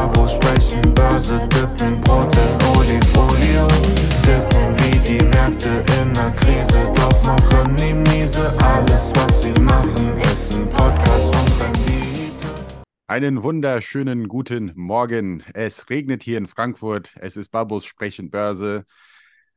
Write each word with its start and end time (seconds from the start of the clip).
Babos 0.00 0.32
sprechen 0.32 0.94
Börse, 0.94 1.46
dippen 1.48 2.00
Brot. 2.00 2.32
Dippen 2.32 2.80
wie 4.78 4.98
die 5.00 5.22
Märkte 5.22 5.84
in 6.00 6.14
der 6.14 6.30
Krise, 6.30 6.90
doch 6.94 7.22
machen 7.22 7.76
die 7.76 7.92
miese. 7.92 8.50
Alles, 8.62 9.12
was 9.14 9.42
sie 9.42 9.52
machen, 9.60 10.18
ist 10.22 10.54
ein 10.54 10.70
Podcast 10.70 11.34
und 11.34 11.60
Rendite. 11.60 12.46
Einen 13.08 13.42
wunderschönen 13.42 14.28
guten 14.28 14.72
Morgen. 14.74 15.44
Es 15.52 15.90
regnet 15.90 16.22
hier 16.22 16.38
in 16.38 16.46
Frankfurt. 16.46 17.12
Es 17.20 17.36
ist 17.36 17.50
Babos 17.50 17.84
Sprechen 17.84 18.30
Börse. 18.30 18.86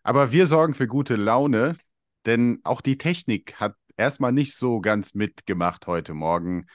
Aber 0.04 0.34
wir 0.34 0.46
sorgen 0.46 0.74
für 0.74 0.88
gute 0.88 1.16
Laune, 1.16 1.78
denn 2.26 2.60
auch 2.66 2.82
die 2.82 2.98
Technik 2.98 3.62
hat 3.62 3.76
erstmal 3.96 4.34
nicht 4.34 4.58
so 4.58 4.82
ganz 4.82 5.14
mitgemacht 5.14 5.88
heute 5.88 6.14
Morgen. 6.14 6.66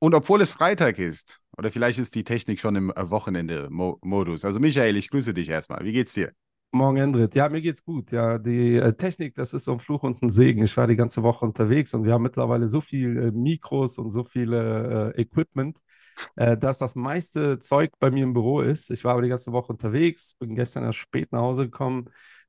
Und 0.00 0.14
obwohl 0.14 0.42
es 0.42 0.52
Freitag 0.52 0.98
ist, 0.98 1.40
oder 1.60 1.70
vielleicht 1.70 1.98
ist 1.98 2.14
die 2.14 2.24
Technik 2.24 2.58
schon 2.58 2.74
im 2.74 2.90
Wochenende-Modus. 2.96 4.46
Also 4.46 4.58
Michael, 4.58 4.96
ich 4.96 5.10
grüße 5.10 5.34
dich 5.34 5.50
erstmal. 5.50 5.84
Wie 5.84 5.92
geht's 5.92 6.14
dir? 6.14 6.32
Morgen, 6.72 6.96
Endrit. 6.96 7.34
Ja, 7.34 7.50
mir 7.50 7.60
geht's 7.60 7.84
gut. 7.84 8.12
Ja, 8.12 8.38
die 8.38 8.76
äh, 8.76 8.94
Technik, 8.94 9.34
das 9.34 9.52
ist 9.52 9.64
so 9.64 9.72
ein 9.72 9.78
Fluch 9.78 10.02
und 10.02 10.22
ein 10.22 10.30
Segen. 10.30 10.62
Ich 10.62 10.74
war 10.78 10.86
die 10.86 10.96
ganze 10.96 11.22
Woche 11.22 11.44
unterwegs 11.44 11.92
und 11.92 12.04
wir 12.04 12.14
haben 12.14 12.22
mittlerweile 12.22 12.66
so 12.66 12.80
viele 12.80 13.26
äh, 13.28 13.30
Mikros 13.30 13.98
und 13.98 14.08
so 14.08 14.24
viele 14.24 15.12
äh, 15.14 15.20
Equipment, 15.20 15.80
äh, 16.36 16.56
dass 16.56 16.78
das 16.78 16.94
meiste 16.94 17.58
Zeug 17.58 17.90
bei 17.98 18.10
mir 18.10 18.24
im 18.24 18.32
Büro 18.32 18.62
ist. 18.62 18.90
Ich 18.90 19.04
war 19.04 19.12
aber 19.12 19.22
die 19.22 19.28
ganze 19.28 19.52
Woche 19.52 19.70
unterwegs, 19.74 20.36
bin 20.36 20.54
gestern 20.54 20.84
erst 20.84 21.00
spät 21.00 21.30
nach 21.30 21.42
Hause 21.42 21.64
gekommen, 21.64 22.06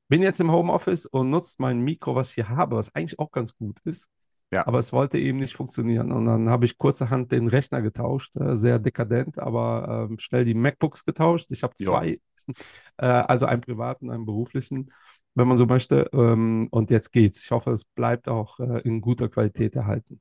bin 0.08 0.22
jetzt 0.22 0.40
im 0.40 0.50
Homeoffice 0.50 1.04
und 1.04 1.28
nutze 1.28 1.56
mein 1.58 1.80
Mikro, 1.80 2.14
was 2.14 2.30
ich 2.30 2.36
hier 2.36 2.48
habe, 2.48 2.76
was 2.76 2.94
eigentlich 2.94 3.18
auch 3.18 3.30
ganz 3.30 3.54
gut 3.54 3.78
ist. 3.84 4.08
Ja. 4.52 4.66
Aber 4.66 4.78
es 4.78 4.92
wollte 4.92 5.18
eben 5.18 5.38
nicht 5.38 5.54
funktionieren. 5.54 6.12
Und 6.12 6.26
dann 6.26 6.50
habe 6.50 6.66
ich 6.66 6.76
kurzerhand 6.76 7.32
den 7.32 7.48
Rechner 7.48 7.80
getauscht, 7.80 8.36
äh, 8.36 8.54
sehr 8.54 8.78
dekadent, 8.78 9.38
aber 9.38 10.08
ähm, 10.10 10.18
schnell 10.18 10.44
die 10.44 10.54
MacBooks 10.54 11.04
getauscht. 11.06 11.50
Ich 11.50 11.62
habe 11.62 11.74
zwei, 11.74 12.20
äh, 12.98 13.06
also 13.06 13.46
einen 13.46 13.62
privaten, 13.62 14.10
einen 14.10 14.26
beruflichen, 14.26 14.92
wenn 15.34 15.48
man 15.48 15.56
so 15.56 15.64
möchte. 15.64 16.10
Ähm, 16.12 16.68
und 16.70 16.90
jetzt 16.90 17.12
geht's. 17.12 17.42
Ich 17.44 17.50
hoffe, 17.50 17.70
es 17.70 17.86
bleibt 17.86 18.28
auch 18.28 18.60
äh, 18.60 18.82
in 18.82 19.00
guter 19.00 19.30
Qualität 19.30 19.74
erhalten. 19.74 20.20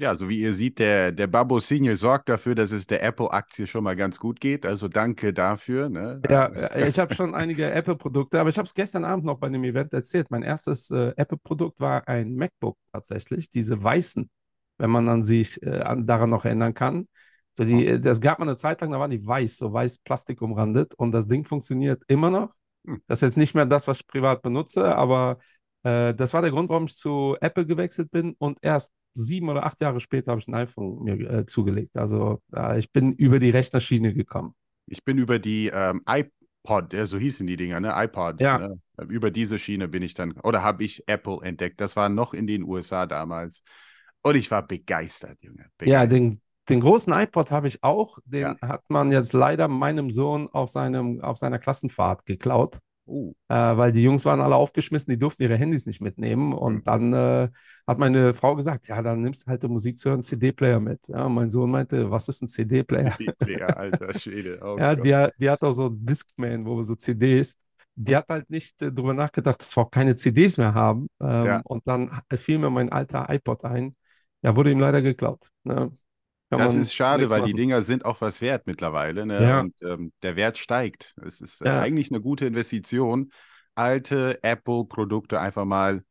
Ja, 0.00 0.14
so 0.14 0.30
wie 0.30 0.40
ihr 0.40 0.54
seht, 0.54 0.78
der, 0.78 1.12
der 1.12 1.26
Babo 1.26 1.60
Senior 1.60 1.94
sorgt 1.94 2.30
dafür, 2.30 2.54
dass 2.54 2.72
es 2.72 2.86
der 2.86 3.02
Apple-Aktie 3.02 3.66
schon 3.66 3.84
mal 3.84 3.96
ganz 3.96 4.18
gut 4.18 4.40
geht. 4.40 4.64
Also 4.64 4.88
danke 4.88 5.34
dafür. 5.34 5.90
Ne? 5.90 6.22
Ja, 6.30 6.46
äh, 6.46 6.88
ich 6.88 6.98
habe 6.98 7.14
schon 7.14 7.34
einige 7.34 7.70
Apple-Produkte, 7.70 8.40
aber 8.40 8.48
ich 8.48 8.56
habe 8.56 8.64
es 8.64 8.72
gestern 8.72 9.04
Abend 9.04 9.26
noch 9.26 9.38
bei 9.38 9.48
einem 9.48 9.62
Event 9.62 9.92
erzählt. 9.92 10.30
Mein 10.30 10.42
erstes 10.42 10.90
äh, 10.90 11.12
Apple-Produkt 11.16 11.80
war 11.80 12.08
ein 12.08 12.34
MacBook 12.34 12.78
tatsächlich, 12.94 13.50
diese 13.50 13.82
weißen, 13.82 14.30
wenn 14.78 14.88
man 14.88 15.06
an 15.06 15.22
sich 15.22 15.62
äh, 15.62 15.80
an, 15.80 16.06
daran 16.06 16.30
noch 16.30 16.46
erinnern 16.46 16.72
kann. 16.72 17.06
So 17.52 17.64
die, 17.66 17.86
äh, 17.86 18.00
das 18.00 18.22
gab 18.22 18.38
mal 18.38 18.48
eine 18.48 18.56
Zeit 18.56 18.80
lang, 18.80 18.92
da 18.92 19.00
waren 19.00 19.10
die 19.10 19.26
weiß, 19.26 19.58
so 19.58 19.70
weiß 19.70 19.98
Plastik 19.98 20.40
umrandet 20.40 20.94
und 20.94 21.12
das 21.12 21.26
Ding 21.26 21.44
funktioniert 21.44 22.04
immer 22.08 22.30
noch. 22.30 22.54
Hm. 22.86 23.02
Das 23.06 23.18
ist 23.18 23.32
jetzt 23.32 23.36
nicht 23.36 23.54
mehr 23.54 23.66
das, 23.66 23.86
was 23.86 23.98
ich 23.98 24.06
privat 24.06 24.40
benutze, 24.40 24.96
aber 24.96 25.40
äh, 25.82 26.14
das 26.14 26.32
war 26.34 26.42
der 26.42 26.50
Grund, 26.50 26.68
warum 26.68 26.86
ich 26.86 26.96
zu 26.96 27.36
Apple 27.40 27.66
gewechselt 27.66 28.10
bin 28.10 28.34
und 28.38 28.58
erst 28.62 28.92
sieben 29.14 29.48
oder 29.48 29.64
acht 29.64 29.80
Jahre 29.80 30.00
später 30.00 30.30
habe 30.32 30.40
ich 30.40 30.48
ein 30.48 30.54
iPhone 30.54 31.02
mir 31.02 31.14
äh, 31.30 31.46
zugelegt. 31.46 31.96
Also 31.96 32.40
äh, 32.54 32.78
ich 32.78 32.92
bin 32.92 33.12
über 33.12 33.38
die 33.38 33.50
Rechnerschiene 33.50 34.14
gekommen. 34.14 34.54
Ich 34.86 35.04
bin 35.04 35.18
über 35.18 35.38
die 35.38 35.68
ähm, 35.72 36.02
iPod, 36.08 36.92
ja, 36.92 37.06
so 37.06 37.18
hießen 37.18 37.46
die 37.46 37.56
Dinger, 37.56 37.80
ne? 37.80 37.92
iPods. 37.94 38.42
Ja. 38.42 38.58
Ne? 38.58 38.80
Über 39.08 39.30
diese 39.30 39.58
Schiene 39.58 39.88
bin 39.88 40.02
ich 40.02 40.14
dann, 40.14 40.32
oder 40.42 40.62
habe 40.62 40.84
ich 40.84 41.04
Apple 41.08 41.38
entdeckt. 41.42 41.80
Das 41.80 41.96
war 41.96 42.08
noch 42.08 42.34
in 42.34 42.46
den 42.46 42.62
USA 42.64 43.06
damals. 43.06 43.62
Und 44.22 44.36
ich 44.36 44.50
war 44.50 44.66
begeistert, 44.66 45.38
Junge. 45.42 45.66
Ja, 45.84 46.04
Begeistert. 46.04 46.12
den, 46.12 46.40
den 46.68 46.80
großen 46.80 47.12
iPod 47.12 47.50
habe 47.50 47.68
ich 47.68 47.82
auch. 47.82 48.18
Den 48.24 48.40
Ja. 48.42 48.56
hat 48.60 48.82
man 48.90 49.10
jetzt 49.10 49.32
leider 49.32 49.68
meinem 49.68 50.10
Sohn 50.10 50.48
auf, 50.48 50.70
seinem, 50.70 51.20
auf 51.20 51.38
seiner 51.38 51.58
Klassenfahrt 51.58 52.26
geklaut, 52.26 52.78
Oh, 53.10 53.34
äh, 53.48 53.54
weil 53.54 53.92
die 53.92 54.02
Jungs 54.02 54.24
waren 54.24 54.40
alle 54.40 54.54
aufgeschmissen, 54.56 55.10
die 55.10 55.18
durften 55.18 55.42
ihre 55.42 55.56
Handys 55.56 55.86
nicht 55.86 56.00
mitnehmen. 56.00 56.52
Und 56.52 56.76
Mhm. 56.78 56.86
dann 56.86 57.12
äh, 57.12 57.48
hat 57.86 57.98
meine 57.98 58.34
Frau 58.34 58.54
gesagt, 58.56 58.86
ja, 58.88 59.02
dann 59.02 59.20
nimmst 59.22 59.46
du 59.46 59.50
halt 59.50 59.64
um 59.64 59.72
Musik 59.72 59.98
zu 59.98 60.08
hören 60.10 60.16
einen 60.18 60.22
CD-Player 60.22 60.80
mit. 60.80 61.08
Ja, 61.08 61.28
mein 61.28 61.50
Sohn 61.50 61.70
meinte, 61.70 62.10
was 62.10 62.28
ist 62.28 62.42
ein 62.42 62.48
CD-Player? 62.48 63.18
ja, 63.46 63.72
alter 63.74 64.14
Schwede. 64.14 64.58
Oh 64.62 64.78
Ja, 64.78 64.94
die, 64.96 65.28
die 65.38 65.50
hat 65.50 65.62
auch 65.62 65.72
so 65.72 65.88
Discman, 65.90 66.64
wo 66.66 66.76
wir 66.76 66.84
so 66.84 66.94
CDs. 66.94 67.56
Die 67.96 68.16
hat 68.16 68.28
halt 68.28 68.48
nicht 68.50 68.80
äh, 68.82 68.92
drüber 68.92 69.12
nachgedacht, 69.14 69.60
dass 69.60 69.76
wir 69.76 69.82
auch 69.82 69.90
keine 69.90 70.16
CDs 70.16 70.56
mehr 70.58 70.72
haben. 70.74 71.08
Ähm, 71.20 71.58
Ja. 71.58 71.62
Und 71.64 71.86
dann 71.86 72.10
fiel 72.36 72.58
mir 72.58 72.70
mein 72.70 72.90
alter 72.90 73.28
iPod 73.30 73.64
ein. 73.64 73.96
Ja, 74.42 74.56
wurde 74.56 74.70
ihm 74.72 74.80
leider 74.80 75.02
geklaut. 75.02 75.50
Ne? 75.64 75.92
Das 76.58 76.74
ist 76.74 76.94
schade, 76.94 77.30
weil 77.30 77.42
die 77.42 77.50
machen. 77.50 77.56
Dinger 77.56 77.82
sind 77.82 78.04
auch 78.04 78.20
was 78.20 78.40
wert 78.40 78.66
mittlerweile. 78.66 79.24
Ne? 79.26 79.46
Ja. 79.46 79.60
Und 79.60 79.80
ähm, 79.82 80.12
der 80.22 80.36
Wert 80.36 80.58
steigt. 80.58 81.14
Es 81.24 81.40
ist 81.40 81.62
äh, 81.62 81.68
Ja. 81.68 81.80
eigentlich 81.80 82.10
eine 82.10 82.20
gute 82.20 82.46
Investition, 82.46 83.32
alte 83.76 84.42
Apple-Produkte 84.42 85.40
einfach 85.40 85.64
mal 85.64 86.02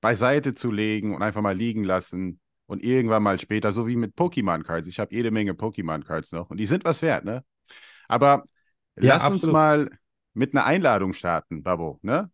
beiseite 0.00 0.54
zu 0.54 0.70
legen 0.70 1.14
und 1.16 1.22
einfach 1.22 1.42
mal 1.42 1.56
liegen 1.56 1.84
lassen. 1.84 2.40
Und 2.66 2.84
irgendwann 2.84 3.22
mal 3.22 3.40
später, 3.40 3.72
so 3.72 3.86
wie 3.86 3.96
mit 3.96 4.14
Pokémon-Cards. 4.14 4.88
Ich 4.88 5.00
habe 5.00 5.14
jede 5.14 5.30
Menge 5.30 5.52
Pokémon-Cards 5.54 6.32
noch 6.32 6.50
und 6.50 6.58
die 6.58 6.66
sind 6.66 6.84
was 6.84 7.00
wert, 7.02 7.24
ne? 7.24 7.44
Aber 8.08 8.44
Ja, 9.00 9.14
lass 9.14 9.24
uns 9.28 9.44
absolut. 9.44 9.52
mal 9.52 9.90
mit 10.34 10.54
einer 10.54 10.66
Einladung 10.66 11.14
starten, 11.14 11.62
Babo, 11.62 11.98
ne? 12.02 12.30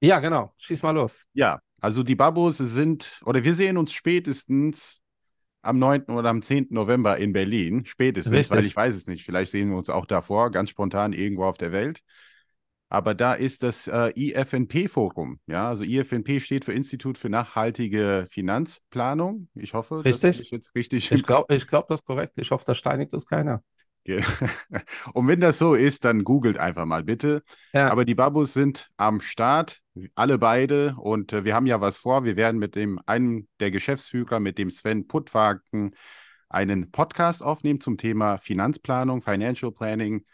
Ja, 0.00 0.18
genau. 0.20 0.54
Schieß 0.58 0.82
mal 0.82 0.92
los. 0.92 1.26
Ja, 1.32 1.60
also 1.80 2.02
die 2.02 2.16
Babos 2.16 2.58
sind, 2.58 3.20
oder 3.24 3.44
wir 3.44 3.54
sehen 3.54 3.76
uns 3.76 3.92
spätestens 3.92 5.02
am 5.68 5.78
9. 5.78 6.16
oder 6.16 6.30
am 6.30 6.42
10. 6.42 6.74
November 6.74 7.18
in 7.18 7.32
Berlin. 7.32 7.84
Spätestens, 7.84 8.50
weil 8.50 8.58
Richtig. 8.58 8.66
ich 8.66 8.76
weiß 8.76 8.96
es 8.96 9.06
nicht. 9.06 9.24
Vielleicht 9.24 9.52
sehen 9.52 9.70
wir 9.70 9.76
uns 9.76 9.90
auch 9.90 10.06
davor, 10.06 10.50
ganz 10.50 10.70
spontan 10.70 11.12
irgendwo 11.12 11.44
auf 11.44 11.58
der 11.58 11.72
Welt. 11.72 12.00
Aber 12.90 13.14
da 13.14 13.34
ist 13.34 13.62
das 13.62 13.86
äh, 13.86 14.12
IFNP-Forum. 14.16 15.40
Ja, 15.46 15.68
also 15.68 15.84
IFNP 15.84 16.40
steht 16.40 16.64
für 16.64 16.72
Institut 16.72 17.18
für 17.18 17.28
nachhaltige 17.28 18.26
Finanzplanung. 18.30 19.48
Ich 19.54 19.74
hoffe, 19.74 19.96
das 19.96 20.06
Richtig. 20.06 20.36
habe 20.36 20.42
ich 20.44 20.50
jetzt 20.50 20.74
richtig 20.74 21.12
Ich 21.12 21.22
glaube, 21.22 21.54
ich 21.54 21.66
glaub, 21.66 21.86
das 21.88 22.00
ist 22.00 22.06
korrekt. 22.06 22.38
Ich 22.38 22.50
hoffe, 22.50 22.64
da 22.66 22.74
steinigt 22.74 23.12
uns 23.12 23.26
keiner. 23.26 23.62
Und 25.12 25.28
wenn 25.28 25.40
das 25.40 25.58
so 25.58 25.74
ist, 25.74 26.04
dann 26.04 26.24
googelt 26.24 26.58
einfach 26.58 26.84
mal 26.86 27.04
bitte. 27.04 27.42
Ja. 27.72 27.90
Aber 27.90 28.04
die 28.04 28.14
Babus 28.14 28.52
sind 28.54 28.90
am 28.96 29.20
Start, 29.20 29.80
alle 30.14 30.38
beide. 30.38 30.96
Und 30.96 31.32
äh, 31.32 31.44
wir 31.44 31.54
haben 31.54 31.66
ja 31.66 31.80
was 31.80 31.98
vor. 31.98 32.24
Wir 32.24 32.36
werden 32.36 32.58
mit 32.58 32.74
dem 32.74 33.00
einen 33.06 33.48
der 33.60 33.70
Geschäftsführer, 33.70 34.40
mit 34.40 34.58
dem 34.58 34.70
Sven 34.70 35.06
Puttwagen, 35.06 35.94
einen 36.48 36.90
Podcast 36.90 37.42
aufnehmen 37.42 37.80
zum 37.80 37.98
Thema 37.98 38.38
Finanzplanung, 38.38 39.22
Financial 39.22 39.70
Planning. 39.72 40.24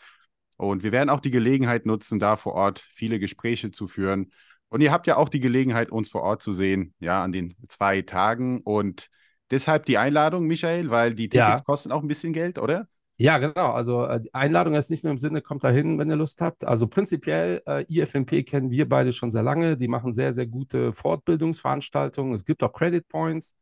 Und 0.57 0.83
wir 0.85 0.93
werden 0.93 1.11
auch 1.11 1.21
die 1.21 1.33
Gelegenheit 1.33 1.85
nutzen, 1.87 2.19
da 2.19 2.37
vor 2.37 2.55
Ort 2.55 2.79
viele 2.79 3.19
Gespräche 3.19 3.71
zu 3.73 3.89
führen. 3.89 4.33
Und 4.69 4.81
ihr 4.81 4.93
habt 4.93 5.07
ja 5.07 5.17
auch 5.17 5.29
die 5.29 5.41
Gelegenheit, 5.41 5.91
uns 5.91 6.11
vor 6.11 6.23
Ort 6.23 6.43
zu 6.43 6.53
sehen, 6.53 6.95
ja, 7.01 7.23
an 7.23 7.33
den 7.33 7.55
zwei 7.69 8.03
Tagen. 8.03 8.61
Und 8.61 9.09
deshalb 9.51 9.87
die 9.87 9.99
Einladung, 9.99 10.47
Michael, 10.47 10.91
weil 10.91 11.15
die 11.15 11.29
Ja. 11.33 11.47
Tickets 11.47 11.65
kosten 11.65 11.93
auch 11.93 12.03
ein 12.03 12.09
bisschen 12.09 12.33
Geld, 12.33 12.59
oder? 12.59 12.89
Ja, 13.17 13.39
genau. 13.39 13.71
Also 13.73 14.07
äh, 14.07 14.21
die 14.21 14.35
Einladung 14.35 14.75
ist 14.75 14.91
nicht 14.91 15.05
nur 15.05 15.13
im 15.13 15.19
Sinne, 15.19 15.41
kommt 15.41 15.63
da 15.63 15.71
hin, 15.71 15.99
wenn 15.99 16.11
ihr 16.11 16.17
Lust 16.17 16.41
habt. 16.41 16.65
Also 16.65 16.89
prinzipiell, 16.89 17.63
äh, 17.67 17.85
IFNP 17.89 18.43
kennen 18.45 18.71
wir 18.71 18.89
beide 18.89 19.13
schon 19.13 19.31
sehr 19.31 19.43
lange. 19.45 19.77
Die 19.77 19.87
machen 19.87 20.13
sehr, 20.13 20.33
sehr 20.33 20.47
gute 20.49 20.93
Fortbildungsveranstaltungen. 20.93 22.35
Es 22.35 22.45
gibt 22.45 22.63
auch 22.65 22.73
Credit 22.73 23.07
Points. 23.07 23.55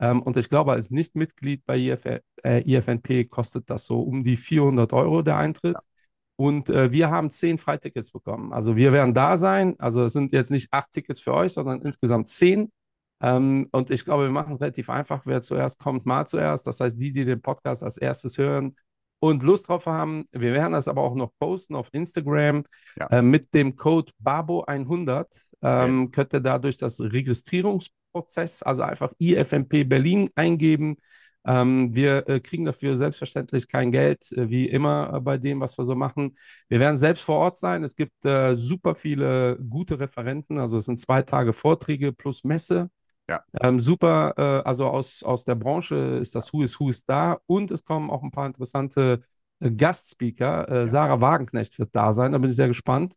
Ähm, 0.00 0.22
und 0.22 0.36
ich 0.36 0.48
glaube, 0.48 0.72
als 0.72 0.90
Nicht-Mitglied 0.90 1.64
bei 1.64 1.78
IF, 1.78 2.04
äh, 2.04 2.62
IFNP 2.68 3.26
kostet 3.28 3.70
das 3.70 3.86
so 3.86 4.00
um 4.00 4.24
die 4.24 4.36
400 4.36 4.92
Euro 4.92 5.22
der 5.22 5.36
Eintritt. 5.36 5.76
Und 6.34 6.68
äh, 6.68 6.90
wir 6.90 7.08
haben 7.10 7.30
zehn 7.30 7.58
Freitickets 7.58 8.10
bekommen. 8.10 8.52
Also 8.52 8.74
wir 8.76 8.92
werden 8.92 9.14
da 9.14 9.38
sein. 9.38 9.78
Also 9.78 10.02
es 10.04 10.12
sind 10.14 10.32
jetzt 10.32 10.50
nicht 10.50 10.68
acht 10.72 10.90
Tickets 10.92 11.20
für 11.20 11.32
euch, 11.32 11.52
sondern 11.52 11.80
insgesamt 11.82 12.26
zehn. 12.28 12.72
Ähm, 13.22 13.68
und 13.70 13.90
ich 13.90 14.04
glaube, 14.04 14.24
wir 14.24 14.30
machen 14.30 14.54
es 14.54 14.60
relativ 14.60 14.90
einfach. 14.90 15.24
Wer 15.26 15.40
zuerst 15.42 15.78
kommt, 15.78 16.06
mal 16.06 16.26
zuerst. 16.26 16.66
Das 16.66 16.80
heißt, 16.80 17.00
die, 17.00 17.12
die 17.12 17.24
den 17.24 17.40
Podcast 17.40 17.82
als 17.84 17.98
erstes 17.98 18.36
hören 18.36 18.74
und 19.18 19.42
Lust 19.42 19.68
drauf 19.68 19.86
haben, 19.86 20.24
wir 20.32 20.52
werden 20.52 20.72
das 20.72 20.88
aber 20.88 21.02
auch 21.02 21.14
noch 21.14 21.30
posten 21.38 21.74
auf 21.74 21.88
Instagram 21.92 22.64
Ja. 22.96 23.06
äh, 23.08 23.22
mit 23.22 23.54
dem 23.54 23.76
Code 23.76 24.12
BABO100. 24.22 25.26
Ähm, 25.62 26.10
Könnt 26.10 26.32
ihr 26.34 26.40
dadurch 26.40 26.76
das 26.76 27.00
Registrierungsprozess, 27.00 28.62
also 28.62 28.82
einfach 28.82 29.12
IFMP 29.18 29.84
Berlin 29.84 30.28
eingeben. 30.34 30.96
Ähm, 31.48 31.94
wir 31.94 32.28
äh, 32.28 32.40
kriegen 32.40 32.64
dafür 32.64 32.96
selbstverständlich 32.96 33.68
kein 33.68 33.92
Geld, 33.92 34.32
äh, 34.32 34.50
wie 34.50 34.68
immer 34.68 35.12
äh, 35.14 35.20
bei 35.20 35.38
dem, 35.38 35.60
was 35.60 35.78
wir 35.78 35.84
so 35.84 35.94
machen. 35.94 36.36
Wir 36.68 36.80
werden 36.80 36.98
selbst 36.98 37.22
vor 37.22 37.36
Ort 37.36 37.56
sein. 37.56 37.84
Es 37.84 37.94
gibt 37.94 38.24
äh, 38.24 38.56
super 38.56 38.96
viele 38.96 39.56
gute 39.70 40.00
Referenten. 40.00 40.58
Also 40.58 40.76
es 40.78 40.86
sind 40.86 40.98
zwei 40.98 41.22
Tage 41.22 41.52
Vorträge 41.52 42.12
plus 42.12 42.42
Messe. 42.42 42.90
Ja. 43.28 43.42
Ähm, 43.60 43.80
super, 43.80 44.34
äh, 44.36 44.68
also 44.68 44.86
aus, 44.86 45.22
aus 45.22 45.44
der 45.44 45.54
Branche 45.54 45.94
ist 46.20 46.34
das 46.34 46.52
Who 46.52 46.62
is 46.62 46.78
Who 46.78 46.90
ist 46.90 47.08
da 47.08 47.38
und 47.46 47.70
es 47.70 47.84
kommen 47.84 48.10
auch 48.10 48.22
ein 48.22 48.30
paar 48.30 48.46
interessante 48.46 49.20
äh, 49.60 49.70
Gastspeaker. 49.70 50.68
Äh, 50.68 50.88
Sarah 50.88 51.20
Wagenknecht 51.20 51.78
wird 51.78 51.90
da 51.94 52.12
sein, 52.12 52.32
da 52.32 52.38
bin 52.38 52.50
ich 52.50 52.56
sehr 52.56 52.68
gespannt. 52.68 53.14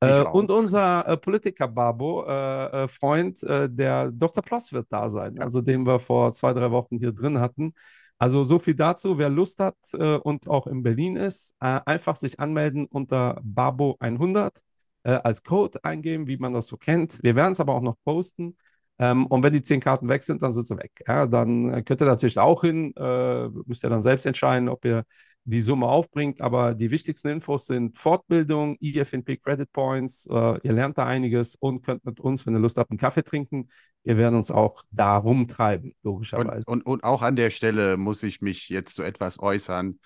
Ich 0.00 0.10
Äh, 0.10 0.20
auch. 0.22 0.32
und 0.34 0.50
unser 0.50 1.06
äh, 1.08 1.16
Politiker-Babo, 1.16 2.24
äh, 2.26 2.88
Freund, 2.88 3.40
der 3.42 4.12
Dr. 4.12 4.42
Ploss 4.44 4.72
wird 4.72 4.86
da 4.90 5.08
sein, 5.08 5.36
Ja. 5.36 5.42
also 5.42 5.60
den 5.60 5.84
wir 5.86 5.98
vor 5.98 6.32
zwei, 6.32 6.52
drei 6.52 6.70
Wochen 6.70 6.98
hier 6.98 7.12
drin 7.12 7.40
hatten. 7.40 7.72
Also 8.18 8.44
so 8.44 8.58
viel 8.58 8.74
dazu. 8.74 9.18
Wer 9.18 9.28
Lust 9.28 9.60
hat 9.60 9.76
und 10.22 10.48
auch 10.48 10.66
in 10.66 10.82
Berlin 10.82 11.16
ist, 11.16 11.54
einfach 11.60 12.16
sich 12.16 12.40
anmelden 12.40 12.86
unter 12.86 13.40
Babo100 13.44 14.60
äh, 15.04 15.12
als 15.12 15.42
Code 15.42 15.78
eingeben, 15.84 16.26
wie 16.26 16.36
man 16.36 16.52
das 16.52 16.66
so 16.66 16.76
kennt. 16.76 17.20
Wir 17.22 17.34
werden 17.36 17.52
es 17.52 17.60
aber 17.60 17.74
auch 17.74 17.80
noch 17.82 17.96
posten. 18.04 18.56
Ähm, 18.98 19.26
und 19.26 19.42
wenn 19.42 19.52
die 19.52 19.62
zehn 19.62 19.80
Karten 19.80 20.08
weg 20.08 20.22
sind, 20.22 20.42
dann 20.42 20.52
sind 20.52 20.66
sie 20.66 20.76
weg. 20.76 20.90
Ja, 21.06 21.26
dann 21.26 21.84
könnt 21.84 22.00
ihr 22.02 22.06
natürlich 22.06 22.38
auch 22.38 22.62
hin, 22.62 22.92
äh, 22.96 23.48
müsst 23.66 23.84
ihr 23.84 23.90
dann 23.90 24.02
selbst 24.02 24.26
entscheiden, 24.26 24.68
ob 24.68 24.84
ihr 24.84 25.04
die 25.44 25.62
Summe 25.62 25.86
aufbringt. 25.86 26.40
Aber 26.40 26.74
die 26.74 26.90
wichtigsten 26.90 27.28
Infos 27.28 27.66
sind 27.66 27.96
Fortbildung, 27.96 28.76
IFNP 28.80 29.38
Credit 29.38 29.72
Points. 29.72 30.26
Äh, 30.30 30.58
ihr 30.62 30.72
lernt 30.72 30.98
da 30.98 31.06
einiges 31.06 31.54
und 31.54 31.82
könnt 31.84 32.04
mit 32.04 32.20
uns, 32.20 32.44
wenn 32.44 32.54
ihr 32.54 32.60
Lust 32.60 32.76
habt, 32.76 32.90
einen 32.90 32.98
Kaffee 32.98 33.22
trinken. 33.22 33.68
Wir 34.04 34.16
werden 34.16 34.34
uns 34.34 34.50
auch 34.50 34.82
da 34.90 35.16
rumtreiben, 35.16 35.94
logischerweise. 36.02 36.70
Und, 36.70 36.84
und, 36.84 36.92
und 36.92 37.04
auch 37.04 37.22
an 37.22 37.36
der 37.36 37.50
Stelle 37.50 37.96
muss 37.96 38.22
ich 38.22 38.40
mich 38.40 38.68
jetzt 38.68 38.94
so 38.94 39.02
etwas 39.02 39.38
äußern. 39.38 39.98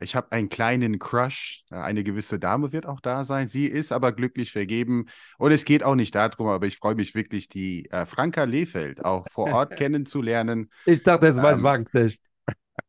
Ich 0.00 0.14
habe 0.16 0.32
einen 0.32 0.48
kleinen 0.48 0.98
Crush. 0.98 1.64
Eine 1.70 2.04
gewisse 2.04 2.38
Dame 2.38 2.72
wird 2.72 2.86
auch 2.86 3.00
da 3.00 3.24
sein. 3.24 3.48
Sie 3.48 3.66
ist 3.66 3.92
aber 3.92 4.12
glücklich 4.12 4.52
vergeben. 4.52 5.06
Und 5.38 5.52
es 5.52 5.64
geht 5.64 5.82
auch 5.82 5.94
nicht 5.94 6.14
darum, 6.14 6.48
aber 6.48 6.66
ich 6.66 6.76
freue 6.76 6.94
mich 6.94 7.14
wirklich, 7.14 7.48
die 7.48 7.90
äh, 7.90 8.06
Franka 8.06 8.44
Lehfeld 8.44 9.04
auch 9.04 9.26
vor 9.30 9.52
Ort 9.52 9.76
kennenzulernen. 9.76 10.70
Ich 10.86 11.02
dachte, 11.02 11.26
es 11.26 11.42
weiß 11.42 11.58
ähm, 11.58 11.64
Wagenknecht. 11.64 12.20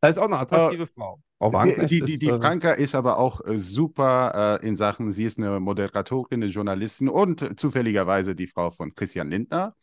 Das 0.01 0.15
ist 0.15 0.17
auch 0.19 0.27
eine 0.27 0.39
attraktive 0.39 0.83
äh, 0.83 0.87
Frau. 0.87 1.21
Die, 1.41 1.85
die, 1.85 2.01
die, 2.01 2.15
die 2.17 2.27
äh, 2.27 2.33
Franka 2.33 2.71
ist 2.71 2.95
aber 2.95 3.17
auch 3.17 3.45
äh, 3.45 3.57
super 3.57 4.59
äh, 4.61 4.67
in 4.67 4.75
Sachen, 4.75 5.11
sie 5.11 5.23
ist 5.23 5.37
eine 5.37 5.59
Moderatorin, 5.59 6.43
eine 6.43 6.51
Journalistin 6.51 7.07
und 7.07 7.57
zufälligerweise 7.59 8.35
die 8.35 8.47
Frau 8.47 8.71
von 8.71 8.93
Christian 8.93 9.29
Lindner. 9.29 9.73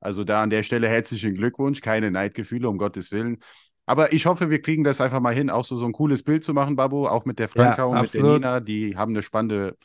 Also 0.00 0.24
da 0.24 0.42
an 0.42 0.50
der 0.50 0.62
Stelle 0.62 0.88
herzlichen 0.88 1.34
Glückwunsch, 1.34 1.80
keine 1.80 2.10
Neidgefühle, 2.10 2.68
um 2.68 2.78
Gottes 2.78 3.12
Willen. 3.12 3.38
Aber 3.86 4.12
ich 4.12 4.26
hoffe, 4.26 4.48
wir 4.48 4.62
kriegen 4.62 4.84
das 4.84 5.00
einfach 5.00 5.20
mal 5.20 5.34
hin, 5.34 5.50
auch 5.50 5.64
so, 5.64 5.76
so 5.76 5.86
ein 5.86 5.92
cooles 5.92 6.22
Bild 6.22 6.44
zu 6.44 6.54
machen, 6.54 6.76
Babu, 6.76 7.06
auch 7.06 7.24
mit 7.24 7.38
der 7.38 7.48
Franka 7.48 7.82
ja, 7.82 7.84
und 7.84 7.96
absolut. 7.96 8.34
mit 8.34 8.44
der 8.44 8.50
Nina. 8.50 8.60
Die 8.60 8.96
haben 8.96 9.12
eine 9.12 9.22
spannende 9.22 9.76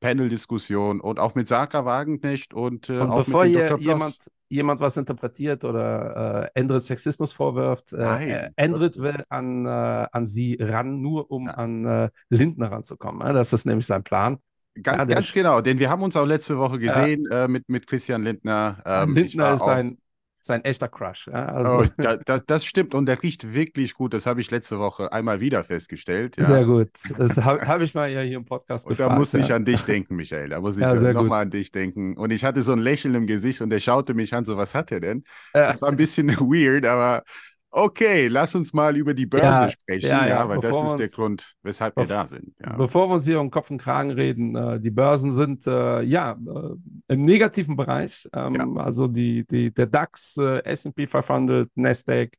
Panel-Diskussion 0.00 1.00
und 1.00 1.18
auch 1.18 1.34
mit 1.34 1.48
Sarah 1.48 1.84
Wagenknecht 1.84 2.52
und, 2.52 2.90
äh, 2.90 2.98
und 2.98 3.10
auch 3.10 3.24
bevor 3.24 3.44
mit 3.44 3.52
hier 3.52 3.76
jemand, 3.78 4.18
jemand 4.48 4.80
was 4.80 4.96
interpretiert 4.96 5.64
oder 5.64 6.50
äh, 6.54 6.60
Endrit 6.60 6.82
Sexismus 6.82 7.32
vorwirft, 7.32 7.92
äh, 7.92 8.50
Endrit 8.56 8.98
will 8.98 9.24
an, 9.28 9.64
äh, 9.64 10.06
an 10.12 10.26
sie 10.26 10.58
ran, 10.60 11.00
nur 11.00 11.30
um 11.30 11.46
ja. 11.46 11.54
an 11.54 11.84
äh, 11.86 12.10
Lindner 12.28 12.70
ranzukommen. 12.70 13.34
Das 13.34 13.52
ist 13.52 13.64
nämlich 13.64 13.86
sein 13.86 14.04
Plan. 14.04 14.38
Ganz, 14.82 14.98
ja, 14.98 15.04
ganz 15.06 15.32
genau, 15.32 15.62
denn 15.62 15.78
wir 15.78 15.88
haben 15.88 16.02
uns 16.02 16.16
auch 16.16 16.26
letzte 16.26 16.58
Woche 16.58 16.78
gesehen 16.78 17.26
ja. 17.30 17.44
äh, 17.44 17.48
mit, 17.48 17.66
mit 17.68 17.86
Christian 17.86 18.22
Lindner. 18.22 18.78
Ähm, 18.84 19.14
Lindner 19.14 19.54
ist 19.54 19.62
ein, 19.62 19.96
sein 20.46 20.64
echter 20.64 20.88
Crush. 20.88 21.28
Ja? 21.28 21.46
Also 21.46 21.82
oh, 21.82 21.84
da, 21.96 22.16
da, 22.16 22.38
das 22.38 22.64
stimmt 22.64 22.94
und 22.94 23.06
der 23.06 23.22
riecht 23.22 23.52
wirklich 23.52 23.94
gut. 23.94 24.14
Das 24.14 24.26
habe 24.26 24.40
ich 24.40 24.50
letzte 24.50 24.78
Woche 24.78 25.12
einmal 25.12 25.40
wieder 25.40 25.64
festgestellt. 25.64 26.36
Ja. 26.38 26.44
Sehr 26.44 26.64
gut. 26.64 26.90
Das 27.18 27.36
habe 27.44 27.66
hab 27.66 27.80
ich 27.80 27.94
mal 27.94 28.10
ja 28.10 28.20
hier 28.20 28.36
im 28.36 28.44
Podcast 28.44 28.86
und 28.86 28.90
gefragt. 28.90 29.12
Da 29.12 29.18
muss 29.18 29.34
ich 29.34 29.52
an 29.52 29.64
dich 29.64 29.82
denken, 29.82 30.16
Michael. 30.16 30.48
Da 30.48 30.60
muss 30.60 30.76
ich 30.76 30.82
ja, 30.82 30.94
nochmal 31.12 31.42
an 31.42 31.50
dich 31.50 31.72
denken. 31.72 32.16
Und 32.16 32.32
ich 32.32 32.44
hatte 32.44 32.62
so 32.62 32.72
ein 32.72 32.78
Lächeln 32.78 33.14
im 33.14 33.26
Gesicht 33.26 33.60
und 33.60 33.70
der 33.70 33.80
schaute 33.80 34.14
mich 34.14 34.34
an, 34.34 34.44
so 34.44 34.56
was 34.56 34.74
hat 34.74 34.92
er 34.92 35.00
denn? 35.00 35.24
Das 35.52 35.82
war 35.82 35.88
ein 35.88 35.96
bisschen 35.96 36.28
weird, 36.40 36.86
aber 36.86 37.24
Okay, 37.70 38.28
lass 38.28 38.54
uns 38.54 38.72
mal 38.72 38.96
über 38.96 39.12
die 39.12 39.26
Börse 39.26 39.46
ja, 39.46 39.68
sprechen, 39.68 40.08
ja, 40.08 40.26
ja, 40.26 40.48
weil 40.48 40.56
das 40.60 40.70
ist 40.70 40.76
uns, 40.76 40.96
der 40.96 41.08
Grund, 41.08 41.54
weshalb 41.62 41.96
wir 41.96 42.06
da 42.06 42.26
sind. 42.26 42.54
Bevor 42.76 43.08
wir 43.08 43.14
uns 43.14 43.26
hier 43.26 43.40
um 43.40 43.50
Kopf 43.50 43.70
und 43.70 43.78
Kragen 43.78 44.12
reden, 44.12 44.56
äh, 44.56 44.80
die 44.80 44.90
Börsen 44.90 45.32
sind 45.32 45.66
äh, 45.66 46.00
ja 46.02 46.32
äh, 46.32 47.12
im 47.12 47.22
negativen 47.22 47.76
Bereich. 47.76 48.26
Ähm, 48.32 48.78
also 48.78 49.08
die, 49.08 49.46
die, 49.46 49.74
der 49.74 49.86
DAX, 49.86 50.38
äh, 50.38 50.62
SP 50.64 51.04
500, 51.06 51.68
Nasdaq, 51.74 52.30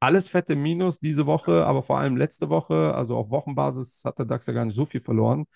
alles 0.00 0.28
fette 0.28 0.54
Minus 0.54 0.98
diese 0.98 1.24
Woche, 1.24 1.64
aber 1.64 1.82
vor 1.82 1.98
allem 1.98 2.16
letzte 2.18 2.50
Woche, 2.50 2.94
also 2.94 3.16
auf 3.16 3.30
Wochenbasis 3.30 4.02
hat 4.04 4.18
der 4.18 4.26
DAX 4.26 4.46
ja 4.46 4.52
gar 4.52 4.66
nicht 4.66 4.74
so 4.76 4.84
viel 4.84 5.00
verloren. 5.00 5.46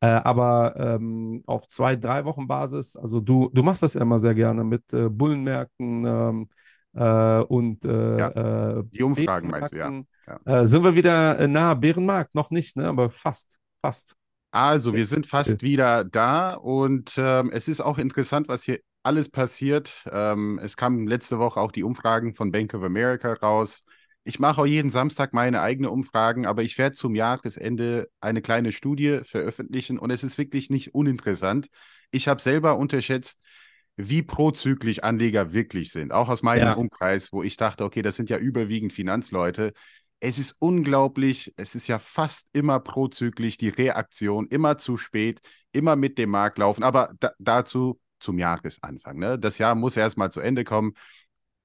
Äh, 0.00 0.08
aber 0.08 0.74
ähm, 0.76 1.42
auf 1.46 1.66
zwei, 1.68 1.96
drei 1.96 2.26
Wochen 2.26 2.46
Basis, 2.46 2.96
also 2.96 3.20
du, 3.20 3.48
du 3.54 3.62
machst 3.62 3.82
das 3.82 3.94
ja 3.94 4.02
immer 4.02 4.18
sehr 4.18 4.34
gerne 4.34 4.62
mit 4.62 4.92
äh, 4.92 5.08
Bullenmärkten, 5.08 6.04
ähm, 6.04 6.48
äh, 6.94 7.40
und 7.40 7.84
äh, 7.84 8.18
ja, 8.18 8.78
äh, 8.78 8.84
die 8.92 9.02
Umfragen 9.02 9.50
meinst 9.50 9.72
du, 9.72 9.76
ja. 9.76 10.02
ja. 10.26 10.62
Äh, 10.62 10.66
sind 10.66 10.84
wir 10.84 10.94
wieder 10.94 11.46
nahe 11.48 11.76
Bärenmarkt? 11.76 12.34
Noch 12.34 12.50
nicht, 12.50 12.76
ne? 12.76 12.88
aber 12.88 13.10
fast, 13.10 13.58
fast. 13.80 14.16
Also, 14.50 14.94
wir 14.94 15.04
sind 15.04 15.26
fast 15.26 15.62
wieder 15.62 16.04
da 16.04 16.54
und 16.54 17.14
ähm, 17.16 17.50
es 17.52 17.66
ist 17.66 17.80
auch 17.80 17.98
interessant, 17.98 18.46
was 18.46 18.62
hier 18.62 18.78
alles 19.02 19.28
passiert. 19.28 20.04
Ähm, 20.10 20.60
es 20.62 20.76
kamen 20.76 21.06
letzte 21.08 21.40
Woche 21.40 21.60
auch 21.60 21.72
die 21.72 21.82
Umfragen 21.82 22.34
von 22.34 22.52
Bank 22.52 22.72
of 22.72 22.84
America 22.84 23.32
raus. 23.32 23.82
Ich 24.22 24.38
mache 24.38 24.62
auch 24.62 24.66
jeden 24.66 24.90
Samstag 24.90 25.34
meine 25.34 25.60
eigenen 25.60 25.90
Umfragen, 25.90 26.46
aber 26.46 26.62
ich 26.62 26.78
werde 26.78 26.96
zum 26.96 27.14
Jahresende 27.14 28.08
eine 28.20 28.40
kleine 28.40 28.72
Studie 28.72 29.20
veröffentlichen 29.24 29.98
und 29.98 30.10
es 30.10 30.24
ist 30.24 30.38
wirklich 30.38 30.70
nicht 30.70 30.94
uninteressant. 30.94 31.66
Ich 32.10 32.28
habe 32.28 32.40
selber 32.40 32.78
unterschätzt, 32.78 33.40
wie 33.96 34.22
prozyklisch 34.22 35.00
Anleger 35.00 35.52
wirklich 35.52 35.92
sind. 35.92 36.12
Auch 36.12 36.28
aus 36.28 36.42
meinem 36.42 36.66
ja. 36.66 36.72
Umkreis, 36.74 37.32
wo 37.32 37.42
ich 37.42 37.56
dachte, 37.56 37.84
okay, 37.84 38.02
das 38.02 38.16
sind 38.16 38.30
ja 38.30 38.38
überwiegend 38.38 38.92
Finanzleute. 38.92 39.72
Es 40.20 40.38
ist 40.38 40.56
unglaublich, 40.58 41.52
es 41.56 41.74
ist 41.74 41.86
ja 41.86 41.98
fast 41.98 42.48
immer 42.52 42.80
prozyklisch, 42.80 43.56
die 43.56 43.68
Reaktion, 43.68 44.46
immer 44.48 44.78
zu 44.78 44.96
spät, 44.96 45.40
immer 45.72 45.96
mit 45.96 46.18
dem 46.18 46.30
Markt 46.30 46.58
laufen, 46.58 46.82
aber 46.82 47.12
da, 47.20 47.32
dazu 47.38 48.00
zum 48.20 48.38
Jahresanfang. 48.38 49.18
Ne? 49.18 49.38
Das 49.38 49.58
Jahr 49.58 49.74
muss 49.74 49.96
erstmal 49.96 50.30
zu 50.30 50.40
Ende 50.40 50.64
kommen. 50.64 50.94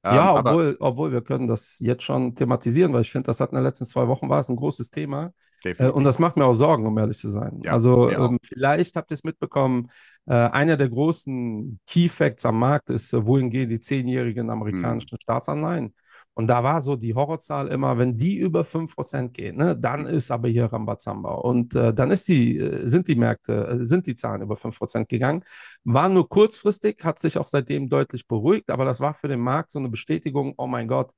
Ähm, 0.03 0.15
ja, 0.15 0.35
obwohl, 0.35 0.77
obwohl 0.79 1.11
wir 1.11 1.21
können 1.21 1.47
das 1.47 1.79
jetzt 1.79 2.03
schon 2.03 2.33
thematisieren, 2.35 2.93
weil 2.93 3.01
ich 3.01 3.11
finde, 3.11 3.27
das 3.27 3.39
hat 3.39 3.51
in 3.51 3.55
den 3.55 3.65
letzten 3.65 3.85
zwei 3.85 4.07
Wochen 4.07 4.29
war 4.29 4.39
es 4.39 4.49
ein 4.49 4.55
großes 4.55 4.89
Thema. 4.89 5.33
Äh, 5.63 5.89
und 5.89 6.05
das 6.05 6.19
macht 6.19 6.37
mir 6.37 6.45
auch 6.45 6.53
Sorgen, 6.53 6.85
um 6.85 6.97
ehrlich 6.97 7.17
zu 7.17 7.27
sein. 7.29 7.59
Ja, 7.63 7.73
also 7.73 8.09
ähm, 8.09 8.39
vielleicht 8.41 8.95
habt 8.95 9.11
ihr 9.11 9.15
es 9.15 9.23
mitbekommen, 9.23 9.89
äh, 10.25 10.33
einer 10.33 10.77
der 10.77 10.89
großen 10.89 11.79
Key 11.85 12.07
Facts 12.07 12.45
am 12.45 12.59
Markt 12.59 12.89
ist, 12.89 13.13
äh, 13.13 13.25
wohin 13.25 13.49
gehen 13.49 13.69
die 13.69 13.79
zehnjährigen 13.79 14.49
amerikanischen 14.49 15.09
mhm. 15.11 15.21
Staatsanleihen. 15.21 15.93
Und 16.39 16.47
da 16.47 16.63
war 16.63 16.81
so 16.81 16.95
die 16.95 17.13
Horrorzahl 17.15 17.67
immer, 17.67 17.97
wenn 17.97 18.15
die 18.15 18.37
über 18.37 18.63
5% 18.63 19.33
gehen, 19.33 19.57
ne, 19.57 19.75
dann 19.77 20.05
ist 20.05 20.31
aber 20.31 20.47
hier 20.47 20.67
Rambazamba. 20.67 21.33
Und 21.33 21.75
äh, 21.75 21.93
dann 21.93 22.11
ist 22.11 22.29
die, 22.29 22.57
äh, 22.57 22.87
sind 22.87 23.09
die 23.09 23.15
Märkte, 23.15 23.67
äh, 23.67 23.83
sind 23.83 24.07
die 24.07 24.15
Zahlen 24.15 24.41
über 24.41 24.55
5% 24.55 25.09
gegangen. 25.09 25.43
War 25.83 26.07
nur 26.07 26.29
kurzfristig, 26.29 27.03
hat 27.03 27.19
sich 27.19 27.37
auch 27.37 27.47
seitdem 27.47 27.89
deutlich 27.89 28.25
beruhigt, 28.25 28.69
aber 28.69 28.85
das 28.85 29.01
war 29.01 29.13
für 29.13 29.27
den 29.27 29.41
Markt 29.41 29.71
so 29.71 29.79
eine 29.79 29.89
Bestätigung, 29.89 30.53
oh 30.55 30.65
mein 30.65 30.87
Gott, 30.87 31.11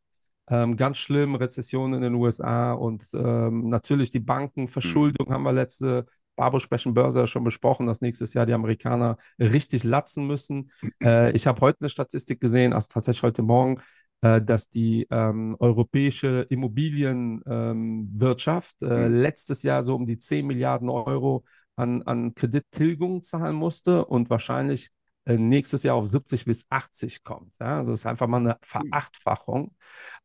ähm, 0.49 0.75
ganz 0.75 0.97
schlimm, 0.97 1.35
Rezession 1.35 1.93
in 1.93 2.01
den 2.01 2.15
USA 2.15 2.73
und 2.73 3.03
ähm, 3.13 3.69
natürlich 3.69 4.09
die 4.09 4.21
Bankenverschuldung 4.21 5.27
mhm. 5.27 5.33
haben 5.33 5.43
wir 5.43 5.53
letzte 5.53 6.07
Babo 6.35 6.57
sprechen 6.57 6.95
Börse 6.95 7.27
schon 7.27 7.43
besprochen, 7.43 7.85
dass 7.85 8.01
nächstes 8.01 8.33
Jahr 8.33 8.47
die 8.47 8.53
Amerikaner 8.53 9.17
richtig 9.39 9.83
latzen 9.83 10.25
müssen. 10.25 10.71
Äh, 11.03 11.31
ich 11.33 11.45
habe 11.45 11.61
heute 11.61 11.81
eine 11.81 11.89
Statistik 11.89 12.39
gesehen, 12.39 12.73
also 12.73 12.87
tatsächlich 12.89 13.23
heute 13.23 13.43
Morgen, 13.43 13.79
dass 14.21 14.69
die 14.69 15.07
ähm, 15.09 15.55
europäische 15.59 16.45
Immobilienwirtschaft 16.49 18.83
äh, 18.83 19.09
mhm. 19.09 19.15
letztes 19.15 19.63
Jahr 19.63 19.81
so 19.81 19.95
um 19.95 20.05
die 20.05 20.19
10 20.19 20.45
Milliarden 20.45 20.89
Euro 20.89 21.43
an, 21.75 22.03
an 22.03 22.35
Kredittilgung 22.35 23.23
zahlen 23.23 23.55
musste 23.55 24.05
und 24.05 24.29
wahrscheinlich 24.29 24.91
äh, 25.25 25.37
nächstes 25.37 25.83
Jahr 25.83 25.95
auf 25.95 26.07
70 26.07 26.45
bis 26.45 26.65
80 26.69 27.23
kommt. 27.23 27.51
Ja? 27.59 27.79
Also 27.79 27.91
das 27.91 28.01
ist 28.01 28.05
einfach 28.05 28.27
mal 28.27 28.37
eine 28.37 28.57
Verachtfachung. 28.61 29.75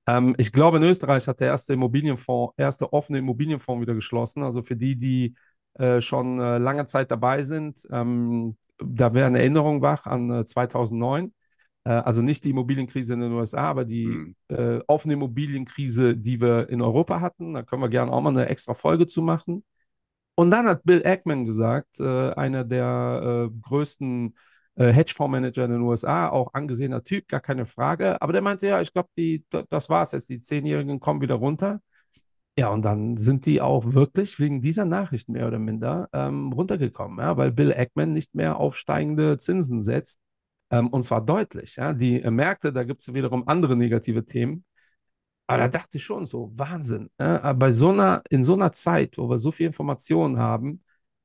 Ähm, 0.06 0.34
ich 0.38 0.52
glaube, 0.52 0.78
in 0.78 0.84
Österreich 0.84 1.28
hat 1.28 1.40
der 1.40 1.48
erste 1.48 1.74
Immobilienfonds, 1.74 2.54
erste 2.56 2.92
offene 2.92 3.18
Immobilienfonds 3.18 3.82
wieder 3.82 3.94
geschlossen. 3.94 4.42
Also 4.42 4.62
für 4.62 4.76
die, 4.76 4.96
die 4.96 5.34
äh, 5.74 6.00
schon 6.00 6.38
äh, 6.38 6.58
lange 6.58 6.86
Zeit 6.86 7.10
dabei 7.10 7.42
sind, 7.42 7.86
ähm, 7.90 8.56
da 8.78 9.14
wäre 9.14 9.26
eine 9.26 9.40
Erinnerung 9.40 9.82
wach 9.82 10.06
an 10.06 10.30
äh, 10.30 10.44
2009. 10.44 11.32
Äh, 11.86 11.90
also 11.90 12.22
nicht 12.22 12.44
die 12.44 12.50
Immobilienkrise 12.50 13.14
in 13.14 13.20
den 13.20 13.32
USA, 13.32 13.62
aber 13.70 13.84
die 13.84 14.06
mhm. 14.06 14.82
offene 14.86 15.14
Immobilienkrise, 15.14 16.16
die 16.16 16.40
wir 16.40 16.68
in 16.68 16.82
Europa 16.82 17.20
hatten. 17.20 17.54
Da 17.54 17.62
können 17.62 17.82
wir 17.82 17.88
gerne 17.88 18.12
auch 18.12 18.20
mal 18.20 18.30
eine 18.30 18.48
extra 18.48 18.74
Folge 18.74 19.06
zu 19.06 19.22
machen. 19.22 19.64
Und 20.34 20.50
dann 20.50 20.66
hat 20.66 20.84
Bill 20.84 21.02
Ackman 21.06 21.46
gesagt, 21.46 21.98
einer 22.00 22.64
der 22.64 23.50
größten 23.62 24.34
äh, 24.76 24.92
Hedgefondsmanager 24.92 25.64
in 25.64 25.70
den 25.72 25.80
USA, 25.82 26.28
auch 26.28 26.52
angesehener 26.54 27.02
Typ, 27.02 27.28
gar 27.28 27.40
keine 27.40 27.66
Frage. 27.66 28.20
Aber 28.20 28.32
der 28.32 28.42
meinte, 28.42 28.66
ja, 28.66 28.80
ich 28.82 28.92
glaube, 28.92 29.08
das 29.70 29.88
war 29.88 30.02
es 30.02 30.12
jetzt, 30.12 30.28
die 30.28 30.40
Zehnjährigen 30.40 31.00
kommen 31.00 31.20
wieder 31.22 31.36
runter. 31.36 31.80
Ja, 32.58 32.70
und 32.70 32.82
dann 32.82 33.18
sind 33.18 33.46
die 33.46 33.60
auch 33.60 33.92
wirklich 33.92 34.38
wegen 34.38 34.62
dieser 34.62 34.86
Nachricht 34.86 35.28
mehr 35.28 35.46
oder 35.46 35.58
minder 35.58 36.08
ähm, 36.12 36.52
runtergekommen, 36.52 37.18
ja, 37.18 37.36
weil 37.36 37.52
Bill 37.52 37.72
Ackman 37.72 38.12
nicht 38.12 38.34
mehr 38.34 38.58
auf 38.58 38.76
steigende 38.76 39.38
Zinsen 39.38 39.82
setzt. 39.82 40.18
Ähm, 40.70 40.88
und 40.88 41.02
zwar 41.04 41.24
deutlich. 41.24 41.76
Ja. 41.76 41.92
Die 41.92 42.20
äh, 42.22 42.30
Märkte, 42.30 42.72
da 42.72 42.84
gibt 42.84 43.00
es 43.00 43.12
wiederum 43.14 43.46
andere 43.48 43.76
negative 43.76 44.24
Themen. 44.24 44.64
Aber 45.48 45.58
da 45.58 45.68
dachte 45.68 45.98
ich 45.98 46.04
schon 46.04 46.26
so, 46.26 46.50
Wahnsinn. 46.54 47.08
Ja. 47.20 47.52
Bei 47.52 47.70
so 47.70 47.90
einer, 47.90 48.22
in 48.30 48.42
so 48.42 48.54
einer 48.54 48.72
Zeit, 48.72 49.16
wo 49.16 49.28
wir 49.30 49.38
so 49.38 49.52
viel 49.52 49.66
Informationen 49.66 50.38
haben, 50.38 50.82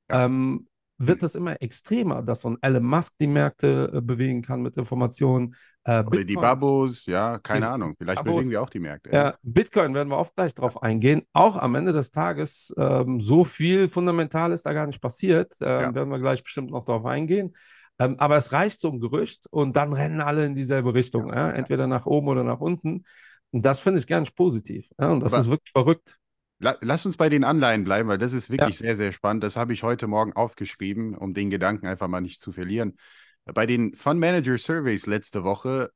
ähm, 0.09 0.67
wird 0.99 1.23
das 1.23 1.33
immer 1.33 1.59
extremer, 1.59 2.21
dass 2.21 2.41
so 2.41 2.51
ein 2.51 2.57
Elon 2.61 2.83
Musk 2.83 3.15
die 3.19 3.25
Märkte 3.25 3.89
äh, 3.95 4.01
bewegen 4.01 4.43
kann 4.43 4.61
mit 4.61 4.77
Informationen, 4.77 5.55
Äh, 5.83 6.03
Oder 6.03 6.23
die 6.23 6.35
Babos, 6.35 7.07
ja, 7.07 7.39
keine 7.39 7.65
die 7.65 7.71
Ahnung. 7.71 7.95
Vielleicht 7.97 8.19
Babos, 8.23 8.35
bewegen 8.35 8.51
wir 8.51 8.61
auch 8.61 8.69
die 8.69 8.79
Märkte. 8.79 9.09
ja, 9.09 9.33
Bitcoin 9.41 9.95
werden 9.95 10.09
wir 10.09 10.17
auch 10.17 10.35
gleich 10.35 10.53
drauf 10.53 10.83
eingehen. 10.83 11.23
Auch 11.33 11.57
am 11.57 11.73
Ende 11.73 11.91
des 11.91 12.11
Tages, 12.11 12.71
ähm, 12.77 13.19
so 13.19 13.43
viel 13.43 13.89
fundamental 13.89 14.51
ist 14.51 14.67
da 14.67 14.73
gar 14.73 14.85
nicht 14.85 15.01
passiert. 15.01 15.55
Ähm, 15.61 15.81
Ja. 15.81 15.95
Werden 15.95 16.09
wir 16.11 16.19
gleich 16.19 16.43
bestimmt 16.43 16.69
noch 16.69 16.85
drauf 16.85 17.03
eingehen. 17.05 17.55
Ähm, 18.01 18.15
aber 18.19 18.37
es 18.37 18.51
reicht 18.51 18.81
so 18.81 18.91
ein 18.91 18.99
Gerücht 18.99 19.47
und 19.51 19.75
dann 19.75 19.93
rennen 19.93 20.21
alle 20.21 20.45
in 20.45 20.55
dieselbe 20.55 20.93
Richtung. 20.93 21.29
Ja, 21.29 21.49
Ja. 21.49 21.51
Entweder 21.51 21.87
nach 21.87 22.05
oben 22.05 22.27
oder 22.27 22.43
nach 22.43 22.59
unten. 22.59 23.05
Und 23.51 23.65
das 23.65 23.79
finde 23.81 23.99
ich 23.99 24.07
gar 24.07 24.19
nicht 24.19 24.35
positiv. 24.35 24.89
Ja, 24.99 25.11
und 25.11 25.19
das 25.21 25.33
Aber- 25.33 25.41
ist 25.41 25.49
wirklich 25.49 25.71
verrückt. 25.71 26.17
La 26.59 26.77
lass 26.81 27.05
uns 27.07 27.17
bei 27.17 27.27
den 27.27 27.43
Anleihen 27.43 27.83
bleiben, 27.83 28.07
weil 28.07 28.19
das 28.19 28.33
ist 28.33 28.51
wirklich 28.51 28.77
sehr, 28.77 28.95
sehr 28.95 29.11
spannend. 29.11 29.43
Das 29.43 29.55
habe 29.55 29.73
ich 29.73 29.81
heute 29.81 30.05
Morgen 30.05 30.33
aufgeschrieben, 30.33 31.17
um 31.17 31.33
den 31.33 31.49
Gedanken 31.49 31.87
einfach 31.87 32.07
mal 32.07 32.21
nicht 32.21 32.39
zu 32.39 32.51
verlieren. 32.51 32.97
Bei 33.45 33.65
den 33.65 33.95
Fund 33.95 34.19
Manager 34.19 34.57
Surveys 34.59 35.07
letzte 35.07 35.43
Woche, 35.43 35.89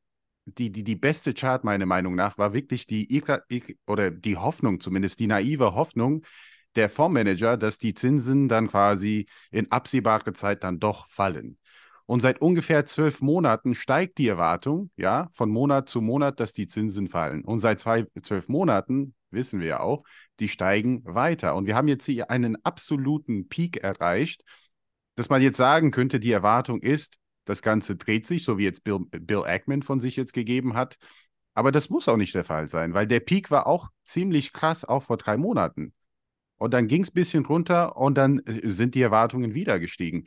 die, 0.45 0.71
die, 0.71 0.83
die 0.83 0.95
beste 0.95 1.33
Chart 1.35 1.63
meiner 1.63 1.85
Meinung 1.85 2.15
nach 2.15 2.39
war 2.39 2.53
wirklich 2.53 2.87
die 2.87 3.23
oder 3.85 4.09
die 4.09 4.37
Hoffnung, 4.37 4.79
zumindest 4.79 5.19
die 5.19 5.27
naive 5.27 5.75
Hoffnung 5.75 6.23
der 6.75 6.89
Fondsmanager, 6.89 7.57
dass 7.57 7.77
die 7.77 7.93
Zinsen 7.93 8.47
dann 8.47 8.67
quasi 8.67 9.27
in 9.51 9.71
absehbarer 9.71 10.33
Zeit 10.33 10.63
dann 10.63 10.79
doch 10.79 11.07
fallen. 11.07 11.57
Und 12.07 12.19
seit 12.19 12.39
ungefähr 12.39 12.85
zwölf 12.85 13.21
Monaten 13.21 13.73
steigt 13.73 14.19
die 14.19 14.27
Erwartung, 14.27 14.91
ja, 14.95 15.29
von 15.31 15.49
Monat 15.49 15.89
zu 15.89 16.01
Monat, 16.01 16.39
dass 16.39 16.53
die 16.53 16.67
Zinsen 16.67 17.07
fallen. 17.07 17.43
Und 17.43 17.59
seit 17.59 17.79
zwei, 17.79 18.05
zwölf 18.21 18.47
Monaten, 18.47 19.15
wissen 19.31 19.59
wir 19.59 19.67
ja 19.67 19.79
auch, 19.79 20.03
die 20.39 20.49
steigen 20.49 21.01
weiter. 21.05 21.55
Und 21.55 21.65
wir 21.65 21.75
haben 21.75 21.87
jetzt 21.87 22.05
hier 22.05 22.29
einen 22.29 22.63
absoluten 22.63 23.47
Peak 23.47 23.77
erreicht, 23.77 24.43
dass 25.15 25.29
man 25.29 25.41
jetzt 25.41 25.57
sagen 25.57 25.91
könnte, 25.91 26.19
die 26.19 26.31
Erwartung 26.31 26.81
ist, 26.81 27.15
das 27.45 27.61
Ganze 27.61 27.95
dreht 27.95 28.27
sich, 28.27 28.43
so 28.43 28.57
wie 28.57 28.63
jetzt 28.63 28.83
Bill, 28.83 28.99
Bill 29.11 29.43
Ackman 29.45 29.81
von 29.81 29.99
sich 29.99 30.15
jetzt 30.15 30.33
gegeben 30.33 30.75
hat. 30.75 30.97
Aber 31.53 31.71
das 31.71 31.89
muss 31.89 32.07
auch 32.07 32.17
nicht 32.17 32.35
der 32.35 32.43
Fall 32.43 32.67
sein, 32.67 32.93
weil 32.93 33.07
der 33.07 33.21
Peak 33.21 33.49
war 33.49 33.65
auch 33.65 33.89
ziemlich 34.03 34.51
krass, 34.51 34.83
auch 34.83 35.03
vor 35.03 35.17
drei 35.17 35.37
Monaten. 35.37 35.93
Und 36.57 36.73
dann 36.73 36.87
ging 36.87 37.03
es 37.03 37.09
ein 37.11 37.13
bisschen 37.13 37.45
runter 37.45 37.97
und 37.97 38.15
dann 38.15 38.39
äh, 38.39 38.69
sind 38.69 38.95
die 38.95 39.01
Erwartungen 39.01 39.53
wieder 39.53 39.79
gestiegen. 39.79 40.25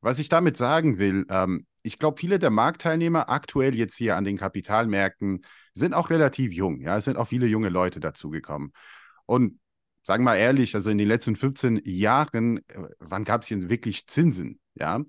Was 0.00 0.18
ich 0.18 0.28
damit 0.28 0.56
sagen 0.56 0.98
will, 0.98 1.26
ähm, 1.30 1.66
ich 1.82 1.98
glaube, 1.98 2.20
viele 2.20 2.38
der 2.38 2.50
Marktteilnehmer 2.50 3.30
aktuell 3.30 3.74
jetzt 3.74 3.96
hier 3.96 4.16
an 4.16 4.24
den 4.24 4.36
Kapitalmärkten 4.36 5.44
sind 5.74 5.94
auch 5.94 6.10
relativ 6.10 6.52
jung. 6.52 6.80
Ja, 6.80 6.96
es 6.96 7.04
sind 7.04 7.16
auch 7.16 7.28
viele 7.28 7.46
junge 7.46 7.68
Leute 7.68 8.00
dazugekommen. 8.00 8.72
Und 9.26 9.58
sagen 10.02 10.24
wir 10.24 10.32
mal 10.32 10.36
ehrlich, 10.36 10.74
also 10.74 10.90
in 10.90 10.98
den 10.98 11.08
letzten 11.08 11.36
15 11.36 11.82
Jahren, 11.84 12.58
äh, 12.68 12.88
wann 12.98 13.24
gab 13.24 13.42
es 13.42 13.48
hier 13.48 13.68
wirklich 13.68 14.06
Zinsen? 14.06 14.60
Ja. 14.74 15.02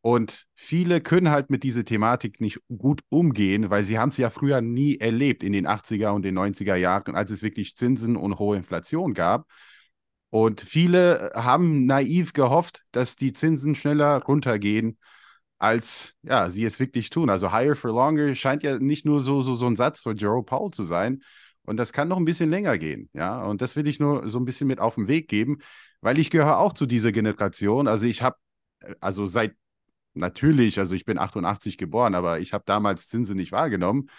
Und 0.00 0.46
viele 0.54 1.00
können 1.00 1.30
halt 1.30 1.50
mit 1.50 1.64
dieser 1.64 1.84
Thematik 1.84 2.40
nicht 2.40 2.60
gut 2.68 3.02
umgehen, 3.08 3.70
weil 3.70 3.82
sie 3.82 3.98
haben 3.98 4.10
es 4.10 4.16
ja 4.16 4.30
früher 4.30 4.60
nie 4.60 4.98
erlebt 4.98 5.42
in 5.42 5.52
den 5.52 5.66
80er 5.66 6.10
und 6.10 6.24
den 6.24 6.38
90er 6.38 6.76
Jahren, 6.76 7.16
als 7.16 7.30
es 7.30 7.42
wirklich 7.42 7.74
Zinsen 7.76 8.16
und 8.16 8.38
hohe 8.38 8.56
Inflation 8.56 9.14
gab. 9.14 9.48
Und 10.36 10.60
viele 10.60 11.32
haben 11.34 11.86
naiv 11.86 12.34
gehofft, 12.34 12.82
dass 12.92 13.16
die 13.16 13.32
Zinsen 13.32 13.74
schneller 13.74 14.22
runtergehen, 14.22 14.98
als 15.58 16.12
ja, 16.20 16.50
sie 16.50 16.66
es 16.66 16.78
wirklich 16.78 17.08
tun. 17.08 17.30
Also 17.30 17.52
higher 17.52 17.74
for 17.74 17.90
longer 17.90 18.34
scheint 18.34 18.62
ja 18.62 18.78
nicht 18.78 19.06
nur 19.06 19.22
so, 19.22 19.40
so, 19.40 19.54
so 19.54 19.66
ein 19.66 19.76
Satz 19.76 20.02
von 20.02 20.14
Jerome 20.14 20.44
Powell 20.44 20.72
zu 20.72 20.84
sein. 20.84 21.22
Und 21.62 21.78
das 21.78 21.90
kann 21.90 22.08
noch 22.08 22.18
ein 22.18 22.26
bisschen 22.26 22.50
länger 22.50 22.76
gehen. 22.76 23.08
Ja, 23.14 23.44
und 23.44 23.62
das 23.62 23.76
will 23.76 23.88
ich 23.88 23.98
nur 23.98 24.28
so 24.28 24.38
ein 24.38 24.44
bisschen 24.44 24.66
mit 24.66 24.78
auf 24.78 24.96
den 24.96 25.08
Weg 25.08 25.28
geben, 25.28 25.60
weil 26.02 26.18
ich 26.18 26.28
gehöre 26.28 26.58
auch 26.58 26.74
zu 26.74 26.84
dieser 26.84 27.12
Generation. 27.12 27.88
Also 27.88 28.04
ich 28.04 28.20
habe, 28.20 28.36
also 29.00 29.26
seit 29.26 29.54
natürlich, 30.12 30.78
also 30.78 30.94
ich 30.94 31.06
bin 31.06 31.16
88 31.16 31.78
geboren, 31.78 32.14
aber 32.14 32.40
ich 32.40 32.52
habe 32.52 32.64
damals 32.66 33.08
Zinsen 33.08 33.36
nicht 33.36 33.52
wahrgenommen. 33.52 34.10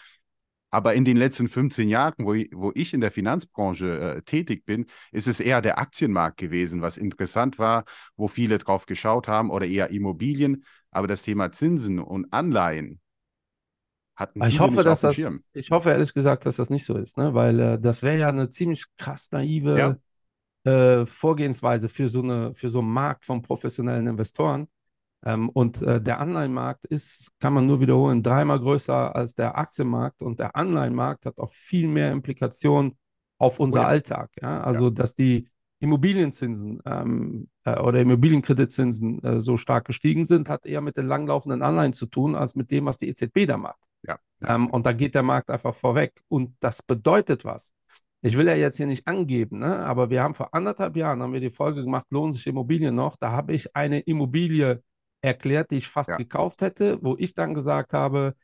Aber 0.69 0.93
in 0.93 1.05
den 1.05 1.17
letzten 1.17 1.47
15 1.47 1.87
Jahren, 1.87 2.25
wo 2.25 2.33
ich, 2.33 2.49
wo 2.53 2.71
ich 2.75 2.93
in 2.93 3.01
der 3.01 3.11
Finanzbranche 3.11 4.17
äh, 4.17 4.21
tätig 4.23 4.65
bin, 4.65 4.85
ist 5.11 5.27
es 5.27 5.39
eher 5.39 5.61
der 5.61 5.79
Aktienmarkt 5.79 6.37
gewesen, 6.37 6.81
was 6.81 6.97
interessant 6.97 7.57
war, 7.57 7.85
wo 8.17 8.27
viele 8.27 8.57
drauf 8.57 8.85
geschaut 8.85 9.27
haben 9.27 9.49
oder 9.49 9.65
eher 9.65 9.89
Immobilien. 9.91 10.65
Aber 10.91 11.07
das 11.07 11.21
Thema 11.21 11.51
Zinsen 11.51 11.99
und 11.99 12.31
Anleihen 12.33 12.99
hatten 14.15 14.43
Ich 14.43 14.59
hoffe, 14.59 14.75
nicht 14.75 14.85
dass 14.85 15.01
das, 15.01 15.15
Schirm. 15.15 15.41
ich 15.53 15.71
hoffe 15.71 15.91
ehrlich 15.91 16.13
gesagt, 16.13 16.45
dass 16.45 16.57
das 16.57 16.69
nicht 16.69 16.85
so 16.85 16.97
ist, 16.97 17.17
ne? 17.17 17.33
Weil 17.33 17.59
äh, 17.59 17.79
das 17.79 18.03
wäre 18.03 18.17
ja 18.17 18.29
eine 18.29 18.49
ziemlich 18.49 18.85
krass 18.97 19.31
naive 19.31 19.99
äh, 20.63 21.05
Vorgehensweise 21.05 21.87
für 21.87 22.09
so 22.09 22.21
eine, 22.21 22.53
für 22.53 22.69
so 22.69 22.79
einen 22.79 22.91
Markt 22.91 23.25
von 23.25 23.41
professionellen 23.41 24.07
Investoren. 24.07 24.67
Ähm, 25.25 25.49
und 25.49 25.81
äh, 25.81 26.01
der 26.01 26.19
Anleihenmarkt 26.19 26.85
ist, 26.85 27.31
kann 27.39 27.53
man 27.53 27.65
nur 27.65 27.79
wiederholen, 27.79 28.23
dreimal 28.23 28.59
größer 28.59 29.15
als 29.15 29.33
der 29.33 29.57
Aktienmarkt 29.57 30.21
und 30.21 30.39
der 30.39 30.55
Anleihenmarkt 30.55 31.25
hat 31.25 31.37
auch 31.39 31.49
viel 31.49 31.87
mehr 31.87 32.11
Implikationen 32.11 32.93
auf 33.39 33.59
unser 33.59 33.79
Oh 33.79 33.83
ja. 33.83 33.87
Alltag. 33.87 34.29
Ja? 34.41 34.61
Also, 34.61 34.89
dass 34.89 35.15
die 35.15 35.49
Immobilienzinsen 35.79 36.81
ähm, 36.85 37.49
äh, 37.63 37.79
oder 37.79 38.01
Immobilienkreditzinsen 38.01 39.23
äh, 39.23 39.41
so 39.41 39.57
stark 39.57 39.85
gestiegen 39.85 40.23
sind, 40.23 40.49
hat 40.49 40.65
eher 40.65 40.81
mit 40.81 40.97
den 40.97 41.05
langlaufenden 41.05 41.61
Anleihen 41.61 41.93
zu 41.93 42.07
tun, 42.07 42.35
als 42.35 42.55
mit 42.55 42.71
dem, 42.71 42.85
was 42.85 42.97
die 42.97 43.09
EZB 43.09 43.45
da 43.45 43.57
macht. 43.57 43.79
Ja, 44.03 44.17
ja. 44.41 44.55
Ähm, 44.55 44.67
und 44.69 44.85
da 44.85 44.93
geht 44.93 45.13
der 45.13 45.23
Markt 45.23 45.49
einfach 45.49 45.75
vorweg. 45.75 46.13
Und 46.29 46.55
das 46.59 46.81
bedeutet 46.81 47.45
was. 47.45 47.73
Ich 48.21 48.35
will 48.35 48.47
ja 48.47 48.55
jetzt 48.55 48.77
hier 48.77 48.87
nicht 48.87 49.07
angeben, 49.07 49.59
ne? 49.59 49.85
aber 49.85 50.09
wir 50.09 50.23
haben 50.23 50.33
vor 50.33 50.53
anderthalb 50.53 50.97
Jahren 50.97 51.21
haben 51.21 51.33
wir 51.33 51.39
die 51.39 51.51
Folge 51.51 51.83
gemacht, 51.83 52.07
lohnen 52.09 52.33
sich 52.33 52.47
Immobilien 52.47 52.95
noch? 52.95 53.15
Da 53.15 53.31
habe 53.31 53.53
ich 53.53 53.75
eine 53.75 53.99
Immobilie 53.99 54.81
erklärt, 55.21 55.71
die 55.71 55.77
ich 55.77 55.87
fast 55.87 56.09
Ja. 56.09 56.17
gekauft 56.17 56.61
hätte, 56.61 56.99
wo 57.03 57.15
ich 57.17 57.33
dann 57.33 57.53
gesagt 57.53 57.93
habe, 57.93 58.35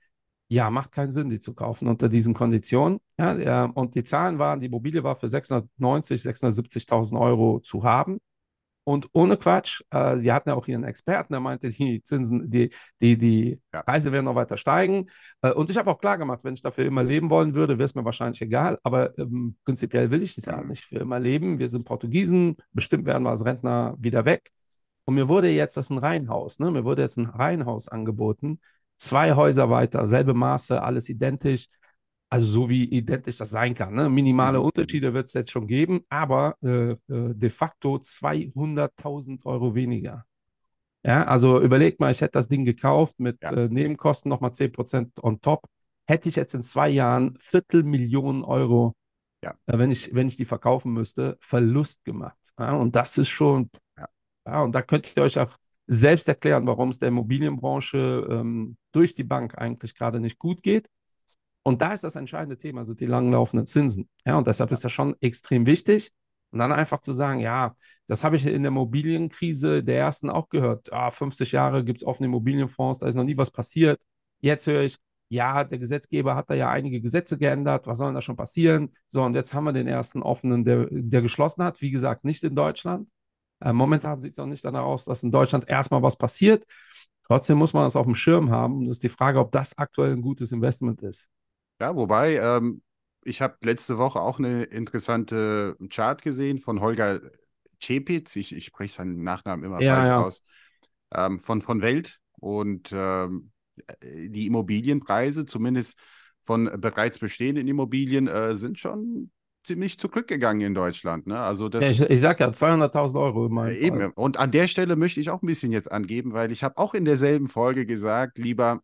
ja, 0.50 0.70
macht 0.70 0.92
keinen 0.92 1.14
Sinn, 1.14 1.30
die 1.30 1.40
zu 1.40 1.54
kaufen 1.56 1.88
unter 1.88 2.10
diesen 2.10 2.34
Konditionen. 2.34 3.00
Ja, 3.20 3.36
ja, 3.38 3.66
und 3.66 3.96
die 3.96 4.04
Zahlen 4.04 4.40
waren, 4.40 4.60
die 4.60 4.68
Immobilie 4.68 5.04
war 5.04 5.16
für 5.16 5.30
690, 5.30 6.22
670.000 6.24 7.20
Euro 7.20 7.60
zu 7.62 7.84
haben. 7.84 8.20
Und 8.86 9.08
ohne 9.14 9.38
Quatsch, 9.38 9.82
äh, 9.92 10.20
wir 10.20 10.34
hatten 10.34 10.50
ja 10.50 10.56
auch 10.56 10.66
hier 10.66 10.76
einen 10.76 10.84
Experten, 10.84 11.32
der 11.32 11.40
meinte, 11.40 11.70
die 11.70 12.04
Zinsen, 12.04 12.50
die, 12.50 12.70
die, 13.00 13.18
die 13.18 13.62
Ja. 13.74 13.82
Preise 13.84 14.12
werden 14.12 14.26
noch 14.26 14.36
weiter 14.36 14.58
steigen. 14.58 15.10
Äh, 15.42 15.52
und 15.54 15.70
ich 15.70 15.78
habe 15.78 15.90
auch 15.90 16.00
klar 16.00 16.18
gemacht, 16.18 16.44
wenn 16.44 16.54
ich 16.54 16.62
dafür 16.62 16.86
immer 16.86 17.02
leben 17.04 17.30
wollen 17.30 17.54
würde, 17.54 17.78
wäre 17.78 17.86
es 17.86 17.96
mir 17.96 18.04
wahrscheinlich 18.04 18.42
egal. 18.42 18.78
Aber 18.84 19.18
ähm, 19.18 19.56
prinzipiell 19.64 20.12
will 20.12 20.22
ich 20.22 20.36
da 20.36 20.58
Mhm. 20.58 20.68
nicht 20.68 20.84
für 20.84 20.98
immer 20.98 21.20
leben. 21.20 21.60
Wir 21.60 21.70
sind 21.70 21.86
Portugiesen, 21.86 22.58
bestimmt 22.74 23.06
werden 23.06 23.24
wir 23.24 23.30
als 23.30 23.46
Rentner 23.46 23.96
wieder 24.00 24.26
weg. 24.26 24.52
Und 25.06 25.16
mir 25.16 25.28
wurde 25.28 25.50
jetzt, 25.50 25.78
das 25.78 25.86
ist 25.86 25.90
ein 25.92 25.98
Reihenhaus, 25.98 26.60
ne? 26.60 26.72
Mir 26.72 26.86
wurde 26.86 27.02
jetzt 27.02 27.18
ein 27.18 27.26
Reihenhaus 27.26 27.88
angeboten. 27.88 28.60
Zwei 28.98 29.34
Häuser 29.36 29.70
weiter, 29.70 30.08
selbe 30.08 30.34
Maße, 30.34 30.82
alles 30.82 31.10
identisch. 31.10 31.68
Also 32.30 32.48
so 32.48 32.70
wie 32.70 32.86
identisch 32.86 33.38
das 33.38 33.52
sein 33.52 33.76
kann. 33.76 33.94
Ne? 33.94 34.10
Minimale 34.10 34.60
Mhm. 34.60 34.66
Unterschiede 34.66 35.14
wird 35.14 35.28
es 35.28 35.34
jetzt 35.34 35.52
schon 35.52 35.68
geben, 35.68 36.02
aber 36.10 36.56
äh, 36.64 36.92
äh, 36.94 36.98
de 37.36 37.50
facto 37.50 38.00
200.000 38.00 39.46
Euro 39.46 39.76
weniger. 39.76 40.26
Ja, 41.06 41.26
also 41.26 41.60
überleg 41.62 42.00
mal, 42.00 42.12
ich 42.12 42.22
hätte 42.22 42.32
das 42.34 42.48
Ding 42.48 42.64
gekauft 42.66 43.20
mit 43.20 43.38
Ja. 43.42 43.52
äh, 43.52 43.68
Nebenkosten 43.70 44.30
nochmal 44.30 44.54
10% 44.54 45.22
on 45.22 45.42
top. 45.42 45.66
Hätte 46.08 46.30
ich 46.30 46.36
jetzt 46.36 46.54
in 46.54 46.64
zwei 46.64 46.90
Jahren 46.90 47.36
Viertelmillionen 47.40 48.44
Euro, 48.44 48.96
Ja. 49.44 49.56
äh, 49.66 49.78
wenn, 49.78 49.92
ich, 49.92 50.14
wenn 50.14 50.28
ich 50.28 50.38
die 50.38 50.46
verkaufen 50.46 50.94
müsste, 50.94 51.38
Verlust 51.42 52.04
gemacht. 52.06 52.38
Ja, 52.58 52.74
und 52.74 52.96
das 52.96 53.18
ist 53.18 53.30
schon, 53.30 53.70
Ja. 54.46 54.62
und 54.62 54.74
da 54.74 54.82
könnt 54.82 55.16
ihr 55.16 55.24
euch 55.24 55.40
auch 55.40 55.58
selbst 55.88 56.28
erklären, 56.28 56.66
warum 56.68 56.90
es 56.90 56.98
der 56.98 57.10
Immobilienbranche 57.10 58.28
ähm, 58.30 58.78
durch 58.92 59.14
die 59.14 59.24
Bank 59.24 59.58
eigentlich 59.58 59.96
gerade 59.96 60.20
nicht 60.20 60.40
gut 60.40 60.64
geht. 60.64 60.88
Und 61.64 61.82
da 61.82 61.94
ist 61.94 62.04
das 62.04 62.16
entscheidende 62.16 62.58
Thema, 62.58 62.84
sind 62.86 63.00
die 63.00 63.06
langlaufenden 63.06 63.68
Zinsen. 63.68 64.10
Ja, 64.26 64.38
und 64.38 64.48
deshalb 64.48 64.72
ist 64.72 64.84
das 64.84 64.92
schon 64.92 65.16
extrem 65.22 65.66
wichtig. 65.66 66.12
Und 66.52 66.60
dann 66.60 66.72
einfach 66.72 67.00
zu 67.00 67.14
sagen, 67.14 67.40
ja, 67.40 67.76
das 68.06 68.24
habe 68.24 68.36
ich 68.36 68.46
in 68.46 68.62
der 68.64 68.70
Immobilienkrise 68.70 69.84
der 69.84 69.98
ersten 69.98 70.30
auch 70.30 70.50
gehört. 70.50 70.92
Ah, 70.94 71.10
50 71.10 71.52
Jahre 71.52 71.84
gibt 71.84 72.02
es 72.02 72.08
offene 72.08 72.28
Immobilienfonds, 72.28 73.00
da 73.00 73.08
ist 73.08 73.16
noch 73.16 73.24
nie 73.24 73.38
was 73.38 73.50
passiert. 73.50 74.02
Jetzt 74.40 74.68
höre 74.68 74.84
ich, 74.84 74.98
ja, 75.30 75.64
der 75.64 75.80
Gesetzgeber 75.80 76.36
hat 76.36 76.50
da 76.50 76.54
ja 76.54 76.70
einige 76.70 77.02
Gesetze 77.02 77.38
geändert, 77.40 77.88
was 77.88 77.98
soll 77.98 78.08
denn 78.08 78.16
da 78.16 78.22
schon 78.22 78.36
passieren? 78.36 78.94
So, 79.08 79.24
und 79.24 79.34
jetzt 79.34 79.54
haben 79.56 79.64
wir 79.64 79.74
den 79.74 79.88
ersten 79.88 80.22
offenen, 80.22 80.64
der, 80.64 80.88
der 80.92 81.24
geschlossen 81.24 81.64
hat. 81.64 81.82
Wie 81.82 81.90
gesagt, 81.90 82.24
nicht 82.24 82.44
in 82.44 82.56
Deutschland. 82.56 83.10
Äh, 83.62 83.74
momentan 83.74 84.20
sieht 84.20 84.34
es 84.34 84.40
auch 84.40 84.46
nicht 84.46 84.66
danach 84.66 84.84
aus, 84.84 85.06
dass 85.06 85.24
in 85.24 85.32
Deutschland 85.32 85.68
erstmal 85.70 86.02
was 86.04 86.18
passiert. 86.18 86.66
Trotzdem 87.26 87.58
muss 87.58 87.74
man 87.74 87.86
das 87.86 87.96
auf 87.96 88.06
dem 88.06 88.16
Schirm 88.16 88.52
haben. 88.52 88.78
Und 88.80 88.84
es 88.86 88.98
ist 88.98 89.04
die 89.04 89.10
Frage, 89.10 89.40
ob 89.40 89.52
das 89.52 89.78
aktuell 89.78 90.14
ein 90.14 90.22
gutes 90.22 90.52
Investment 90.52 91.02
ist. 91.04 91.30
Ja, 91.80 91.96
wobei, 91.96 92.36
ähm, 92.38 92.82
ich 93.24 93.42
habe 93.42 93.58
letzte 93.62 93.98
Woche 93.98 94.20
auch 94.20 94.40
eine 94.40 94.64
interessante 94.64 95.76
Chart 95.90 96.22
gesehen 96.22 96.60
von 96.60 96.80
Holger 96.82 97.22
Czepitz. 97.80 98.36
Ich, 98.36 98.54
ich 98.54 98.66
spreche 98.66 98.94
seinen 98.94 99.24
Nachnamen 99.24 99.66
immer 99.66 99.82
Ja, 99.82 99.84
falsch 99.84 100.08
ja. 100.08 100.26
aus. 100.26 100.44
Ähm, 101.14 101.40
von, 101.40 101.62
von 101.62 101.82
Welt. 101.82 102.20
Und 102.40 102.92
ähm, 102.94 103.52
die 104.04 104.46
Immobilienpreise, 104.48 105.46
zumindest 105.46 105.98
von 106.44 106.70
bereits 106.80 107.20
bestehenden 107.20 107.68
Immobilien, 107.68 108.28
äh, 108.28 108.56
sind 108.56 108.80
schon 108.80 109.32
ziemlich 109.64 110.00
zurückgegangen 110.00 110.62
in 110.68 110.74
Deutschland. 110.74 111.28
Ne? 111.28 111.40
Also 111.40 111.70
das 111.70 111.84
Ja, 111.84 111.90
ich, 111.90 112.02
ich 112.02 112.22
sag 112.22 112.40
ja, 112.40 112.52
200.000 112.52 113.20
Euro 113.20 113.48
in 113.48 113.54
meinem 113.54 113.76
Äh, 113.76 113.80
Eben. 113.80 114.12
Und 114.14 114.38
an 114.38 114.52
der 114.52 114.68
Stelle 114.68 114.96
möchte 114.96 115.20
ich 115.20 115.30
auch 115.30 115.42
ein 115.42 115.48
bisschen 115.48 115.72
jetzt 115.72 115.92
angeben, 115.92 116.34
weil 116.34 116.52
ich 116.52 116.64
habe 116.64 116.78
auch 116.78 116.94
in 116.94 117.06
derselben 117.06 117.48
Folge 117.48 117.86
gesagt, 117.86 118.38
lieber 118.38 118.82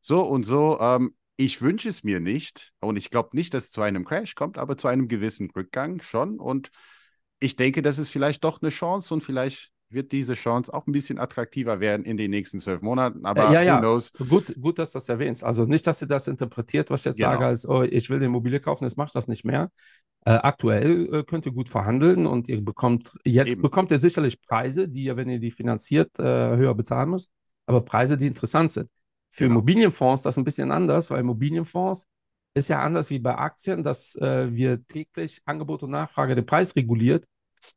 so 0.00 0.22
und 0.22 0.44
so. 0.44 0.78
Ähm, 0.80 1.14
ich 1.36 1.60
wünsche 1.60 1.88
es 1.88 2.02
mir 2.02 2.20
nicht 2.20 2.72
und 2.80 2.96
ich 2.96 3.10
glaube 3.10 3.30
nicht, 3.32 3.52
dass 3.52 3.64
es 3.64 3.70
zu 3.70 3.82
einem 3.82 4.04
Crash 4.04 4.34
kommt, 4.34 4.56
aber 4.56 4.76
zu 4.76 4.88
einem 4.88 5.08
gewissen 5.08 5.50
Rückgang 5.50 6.00
schon. 6.00 6.38
Und 6.38 6.70
ich 7.40 7.56
denke, 7.56 7.82
das 7.82 7.98
ist 7.98 8.10
vielleicht 8.10 8.44
doch 8.44 8.62
eine 8.62 8.70
Chance 8.70 9.12
und 9.12 9.22
vielleicht 9.22 9.70
wird 9.90 10.12
diese 10.12 10.34
Chance 10.34 10.72
auch 10.74 10.86
ein 10.86 10.92
bisschen 10.92 11.18
attraktiver 11.18 11.80
werden 11.80 12.04
in 12.04 12.16
den 12.16 12.30
nächsten 12.30 12.60
zwölf 12.60 12.82
Monaten. 12.82 13.24
Aber 13.24 13.48
Äh, 13.50 13.52
ja, 13.54 13.62
ja. 13.62 13.76
who 13.76 13.80
knows? 13.80 14.12
Gut, 14.28 14.54
gut, 14.60 14.78
dass 14.78 14.92
du 14.92 14.96
das 14.98 15.08
erwähnst. 15.08 15.44
Also 15.44 15.64
nicht, 15.64 15.86
dass 15.86 16.02
ihr 16.02 16.08
das 16.08 16.28
interpretiert, 16.28 16.90
was 16.90 17.00
ich 17.00 17.06
jetzt 17.06 17.18
Genau. 17.18 17.30
sage, 17.32 17.46
als 17.46 17.68
oh, 17.68 17.82
ich 17.82 18.10
will 18.10 18.16
eine 18.16 18.26
Immobilie 18.26 18.60
kaufen, 18.60 18.84
jetzt 18.84 18.96
mach 18.96 19.06
ich 19.06 19.12
das 19.12 19.28
nicht 19.28 19.44
mehr. 19.44 19.70
Äh, 20.24 20.32
aktuell 20.32 21.14
äh, 21.14 21.22
könnt 21.24 21.46
ihr 21.46 21.52
gut 21.52 21.68
verhandeln 21.68 22.26
und 22.26 22.48
ihr 22.48 22.60
bekommt, 22.64 23.12
jetzt 23.24 23.52
Eben. 23.52 23.62
bekommt 23.62 23.90
ihr 23.92 23.98
sicherlich 23.98 24.42
Preise, 24.42 24.88
die 24.88 25.04
ihr, 25.04 25.16
wenn 25.16 25.28
ihr 25.28 25.38
die 25.38 25.52
finanziert, 25.52 26.18
äh, 26.18 26.22
höher 26.56 26.74
bezahlen 26.74 27.10
müsst, 27.10 27.30
aber 27.66 27.82
Preise, 27.84 28.16
die 28.16 28.26
interessant 28.26 28.72
sind. 28.72 28.90
Für 29.30 29.44
Genau. 29.44 29.56
Immobilienfonds 29.56 30.22
das 30.24 30.34
ist 30.34 30.38
ein 30.38 30.44
bisschen 30.44 30.72
anders, 30.72 31.10
weil 31.10 31.20
Immobilienfonds 31.20 32.06
ist 32.54 32.68
ja 32.70 32.82
anders 32.82 33.10
wie 33.10 33.18
bei 33.18 33.36
Aktien, 33.36 33.82
dass 33.82 34.16
äh, 34.16 34.52
wir 34.52 34.84
täglich 34.86 35.42
Angebot 35.44 35.82
und 35.82 35.90
Nachfrage 35.90 36.34
den 36.34 36.46
Preis 36.46 36.74
reguliert. 36.74 37.26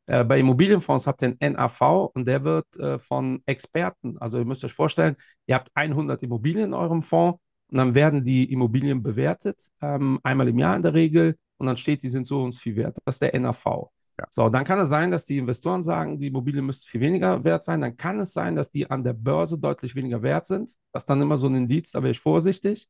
Äh, 0.06 0.24
bei 0.24 0.38
Immobilienfonds 0.38 1.06
habt 1.06 1.22
ihr 1.22 1.36
einen 1.40 1.54
NAV 1.54 2.10
und 2.14 2.26
der 2.26 2.44
wird 2.44 2.76
äh, 2.76 2.98
von 2.98 3.42
Experten, 3.46 4.18
also 4.18 4.38
ihr 4.38 4.44
müsst 4.44 4.64
euch 4.64 4.72
vorstellen, 4.72 5.16
ihr 5.46 5.54
habt 5.54 5.70
100 5.74 6.22
Immobilien 6.22 6.66
in 6.66 6.74
eurem 6.74 7.02
Fonds 7.02 7.38
und 7.68 7.78
dann 7.78 7.94
werden 7.94 8.24
die 8.24 8.52
Immobilien 8.52 9.02
bewertet, 9.02 9.62
ähm, 9.80 10.18
einmal 10.22 10.48
im 10.48 10.58
Jahr 10.58 10.76
in 10.76 10.82
der 10.82 10.94
Regel 10.94 11.36
und 11.58 11.66
dann 11.66 11.76
steht, 11.76 12.02
die 12.02 12.08
sind 12.08 12.26
so 12.26 12.42
und 12.42 12.52
so 12.52 12.60
viel 12.60 12.76
wert. 12.76 12.98
Das 13.04 13.16
ist 13.16 13.22
der 13.22 13.38
NAV. 13.38 13.90
Ja. 14.18 14.26
So, 14.30 14.48
dann 14.48 14.64
kann 14.64 14.78
es 14.78 14.88
sein, 14.88 15.10
dass 15.10 15.24
die 15.24 15.38
Investoren 15.38 15.82
sagen, 15.82 16.18
die 16.18 16.26
Immobilien 16.26 16.66
müssten 16.66 16.86
viel 16.86 17.00
weniger 17.00 17.42
wert 17.42 17.64
sein. 17.64 17.80
Dann 17.80 17.96
kann 17.96 18.18
es 18.20 18.32
sein, 18.32 18.54
dass 18.54 18.70
die 18.70 18.90
an 18.90 19.02
der 19.02 19.14
Börse 19.14 19.58
deutlich 19.58 19.94
weniger 19.94 20.22
wert 20.22 20.46
sind. 20.46 20.74
Das 20.92 21.02
ist 21.02 21.10
dann 21.10 21.22
immer 21.22 21.38
so 21.38 21.46
ein 21.46 21.54
Indiz, 21.54 21.92
da 21.92 22.02
wäre 22.02 22.10
ich 22.10 22.20
vorsichtig. 22.20 22.88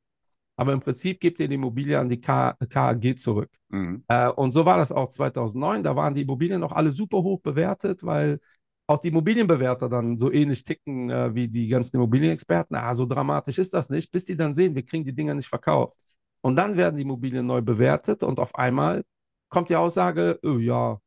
Aber 0.60 0.74
im 0.74 0.80
Prinzip 0.80 1.20
gebt 1.20 1.40
ihr 1.40 1.48
die 1.48 1.54
Immobilie 1.54 1.98
an 1.98 2.10
die 2.10 2.20
KAG 2.20 3.16
zurück. 3.16 3.48
Mhm. 3.70 4.04
Äh, 4.08 4.28
und 4.28 4.52
so 4.52 4.66
war 4.66 4.76
das 4.76 4.92
auch 4.92 5.08
2009. 5.08 5.82
Da 5.82 5.96
waren 5.96 6.14
die 6.14 6.20
Immobilien 6.20 6.60
noch 6.60 6.72
alle 6.72 6.92
super 6.92 7.22
hoch 7.22 7.40
bewertet, 7.40 8.04
weil 8.04 8.40
auch 8.86 8.98
die 8.98 9.08
Immobilienbewerter 9.08 9.88
dann 9.88 10.18
so 10.18 10.30
ähnlich 10.30 10.62
ticken 10.62 11.08
äh, 11.08 11.34
wie 11.34 11.48
die 11.48 11.66
ganzen 11.66 11.96
Immobilienexperten. 11.96 12.76
Ah, 12.76 12.94
so 12.94 13.06
dramatisch 13.06 13.58
ist 13.58 13.72
das 13.72 13.88
nicht, 13.88 14.12
bis 14.12 14.26
die 14.26 14.36
dann 14.36 14.52
sehen, 14.52 14.74
wir 14.74 14.84
kriegen 14.84 15.02
die 15.02 15.14
Dinger 15.14 15.32
nicht 15.32 15.48
verkauft. 15.48 15.98
Und 16.42 16.56
dann 16.56 16.76
werden 16.76 16.96
die 16.96 17.04
Immobilien 17.04 17.46
neu 17.46 17.62
bewertet 17.62 18.22
und 18.22 18.38
auf 18.38 18.54
einmal 18.54 19.02
kommt 19.48 19.70
die 19.70 19.76
Aussage, 19.76 20.38
oh, 20.42 20.58
ja, 20.58 20.98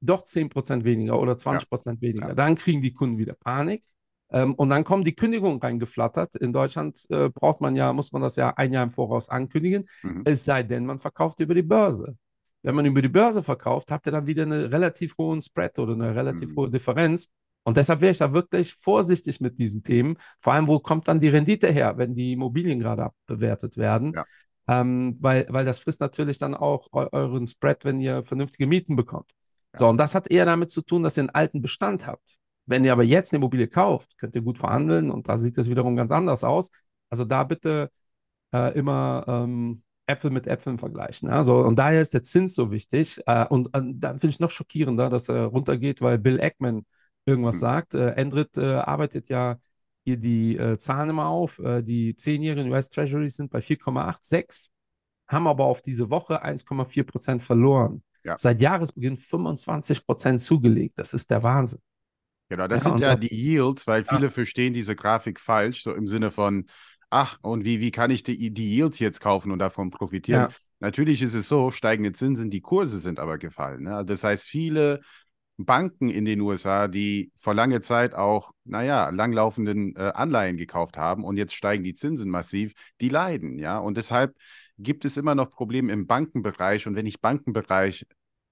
doch 0.00 0.24
10% 0.24 0.82
weniger 0.82 1.20
oder 1.20 1.36
20% 1.36 2.00
weniger. 2.00 2.30
Ja. 2.30 2.34
Dann 2.34 2.56
kriegen 2.56 2.80
die 2.80 2.92
Kunden 2.92 3.16
wieder 3.18 3.34
Panik. 3.34 3.84
Ähm, 4.30 4.54
und 4.54 4.68
dann 4.70 4.84
kommen 4.84 5.04
die 5.04 5.14
Kündigungen 5.14 5.58
reingeflattert. 5.60 6.36
In 6.36 6.52
Deutschland 6.52 7.04
äh, 7.10 7.30
braucht 7.30 7.60
man 7.60 7.76
ja, 7.76 7.92
muss 7.92 8.12
man 8.12 8.22
das 8.22 8.36
ja 8.36 8.50
ein 8.56 8.72
Jahr 8.72 8.84
im 8.84 8.90
Voraus 8.90 9.28
ankündigen. 9.28 9.88
Mhm. 10.02 10.22
Es 10.24 10.44
sei 10.44 10.62
denn, 10.62 10.84
man 10.86 10.98
verkauft 10.98 11.40
über 11.40 11.54
die 11.54 11.62
Börse. 11.62 12.16
Wenn 12.62 12.74
man 12.74 12.86
über 12.86 13.00
die 13.00 13.08
Börse 13.08 13.42
verkauft, 13.42 13.90
habt 13.90 14.06
ihr 14.06 14.12
dann 14.12 14.26
wieder 14.26 14.42
einen 14.42 14.66
relativ 14.66 15.16
hohen 15.16 15.40
Spread 15.40 15.78
oder 15.78 15.94
eine 15.94 16.14
relativ 16.14 16.50
Mhm. 16.50 16.56
hohe 16.56 16.70
Differenz. 16.70 17.28
Und 17.64 17.76
deshalb 17.76 18.00
wäre 18.00 18.12
ich 18.12 18.18
da 18.18 18.32
wirklich 18.32 18.74
vorsichtig 18.74 19.40
mit 19.40 19.58
diesen 19.58 19.82
Themen. 19.82 20.16
Vor 20.40 20.52
allem, 20.54 20.66
wo 20.68 20.78
kommt 20.78 21.06
dann 21.06 21.20
die 21.20 21.28
Rendite 21.28 21.70
her, 21.70 21.98
wenn 21.98 22.14
die 22.14 22.32
Immobilien 22.32 22.78
gerade 22.78 23.04
abbewertet 23.04 23.76
werden? 23.76 24.12
Ja. 24.14 24.24
Ähm, 24.68 25.16
weil, 25.20 25.46
weil 25.48 25.64
das 25.64 25.78
frisst 25.78 26.00
natürlich 26.00 26.38
dann 26.38 26.54
auch 26.54 26.88
eu 26.92 27.06
euren 27.12 27.46
Spread, 27.46 27.84
wenn 27.84 28.00
ihr 28.00 28.22
vernünftige 28.22 28.66
Mieten 28.66 28.96
bekommt. 28.96 29.32
So, 29.74 29.86
und 29.86 29.98
das 29.98 30.14
hat 30.14 30.30
eher 30.30 30.44
damit 30.46 30.70
zu 30.70 30.82
tun, 30.82 31.02
dass 31.02 31.16
ihr 31.16 31.22
einen 31.22 31.30
alten 31.30 31.62
Bestand 31.62 32.06
habt. 32.06 32.38
Wenn 32.68 32.84
ihr 32.84 32.92
aber 32.92 33.04
jetzt 33.04 33.32
eine 33.32 33.38
Immobilie 33.38 33.68
kauft, 33.68 34.16
könnt 34.18 34.34
ihr 34.36 34.42
gut 34.42 34.58
verhandeln 34.58 35.10
und 35.10 35.28
da 35.28 35.38
sieht 35.38 35.58
es 35.58 35.70
wiederum 35.70 35.96
ganz 35.96 36.12
anders 36.12 36.44
aus. 36.44 36.70
Also 37.10 37.24
da 37.24 37.44
bitte 37.44 37.90
äh, 38.52 38.76
immer 38.78 39.24
ähm, 39.28 39.82
Äpfel 40.06 40.30
mit 40.30 40.46
Äpfeln 40.46 40.78
vergleichen. 40.78 41.28
Also, 41.28 41.58
und 41.58 41.78
daher 41.78 42.00
ist 42.00 42.14
der 42.14 42.22
Zins 42.22 42.54
so 42.54 42.70
wichtig. 42.70 43.20
Äh, 43.26 43.46
und 43.48 43.68
äh, 43.74 43.82
dann 43.94 44.18
finde 44.18 44.28
ich 44.28 44.40
noch 44.40 44.50
schockierender, 44.50 45.10
dass 45.10 45.28
er 45.28 45.44
runtergeht, 45.46 46.00
weil 46.00 46.18
Bill 46.18 46.40
Ackman 46.40 46.86
irgendwas 47.26 47.56
Mhm. 47.56 47.60
sagt. 47.60 47.94
Äh, 47.94 48.10
Endrit 48.12 48.56
äh, 48.56 48.74
arbeitet 48.76 49.28
ja 49.28 49.56
hier 50.04 50.16
die 50.16 50.56
äh, 50.56 50.78
Zahlen 50.78 51.10
immer 51.10 51.26
auf. 51.26 51.58
Äh, 51.58 51.82
die 51.82 52.14
zehnjährigen 52.16 52.72
US 52.72 52.88
Treasuries 52.88 53.36
sind 53.36 53.50
bei 53.50 53.60
4,86, 53.60 54.70
haben 55.28 55.46
aber 55.46 55.64
auf 55.64 55.82
diese 55.82 56.10
Woche 56.10 56.42
1,4 56.42 57.04
Prozent 57.04 57.42
verloren. 57.42 58.02
Ja. 58.24 58.36
Seit 58.38 58.60
Jahresbeginn 58.60 59.16
25 59.16 60.06
Prozent 60.06 60.40
zugelegt. 60.40 60.98
Das 60.98 61.12
ist 61.14 61.30
der 61.30 61.42
Wahnsinn. 61.42 61.80
Genau, 62.48 62.66
das 62.66 62.82
Ja, 62.82 62.82
sind 62.82 62.98
ja 63.00 63.14
die 63.14 63.28
Yields, 63.34 63.86
weil 63.86 64.04
Ja. 64.06 64.06
viele 64.08 64.30
verstehen 64.30 64.72
diese 64.72 64.96
Grafik 64.96 65.38
falsch, 65.38 65.82
so 65.82 65.94
im 65.94 66.06
Sinne 66.06 66.30
von, 66.30 66.66
ach, 67.10 67.38
und 67.42 67.64
wie, 67.64 67.80
wie 67.80 67.90
kann 67.90 68.10
ich 68.10 68.22
die, 68.22 68.50
die 68.52 68.74
Yields 68.74 68.98
jetzt 69.00 69.20
kaufen 69.20 69.50
und 69.52 69.58
davon 69.58 69.90
profitieren? 69.90 70.46
Ja. 70.46 70.54
Natürlich 70.80 71.20
ist 71.22 71.34
es 71.34 71.48
so, 71.48 71.70
steigende 71.70 72.12
Zinsen, 72.12 72.50
die 72.50 72.60
Kurse 72.62 72.98
sind 73.00 73.18
aber 73.20 73.36
gefallen. 73.36 73.82
Ne? 73.82 74.04
Das 74.06 74.24
heißt, 74.24 74.44
viele 74.46 75.00
Banken 75.58 76.08
in 76.08 76.24
den 76.24 76.40
USA, 76.40 76.86
die 76.88 77.32
vor 77.36 77.52
langer 77.54 77.82
Zeit 77.82 78.14
auch, 78.14 78.52
naja, 78.64 79.10
langlaufenden 79.10 79.94
äh, 79.96 80.12
Anleihen 80.14 80.56
gekauft 80.56 80.96
haben 80.96 81.24
und 81.24 81.36
jetzt 81.36 81.54
steigen 81.54 81.82
die 81.84 81.94
Zinsen 81.94 82.30
massiv, 82.30 82.72
die 83.00 83.08
leiden, 83.08 83.58
ja. 83.58 83.78
Und 83.78 83.96
deshalb 83.96 84.36
gibt 84.78 85.04
es 85.04 85.16
immer 85.16 85.34
noch 85.34 85.50
Probleme 85.50 85.92
im 85.92 86.06
Bankenbereich. 86.06 86.86
Und 86.86 86.94
wenn 86.94 87.06
ich 87.06 87.20
Bankenbereich 87.20 88.06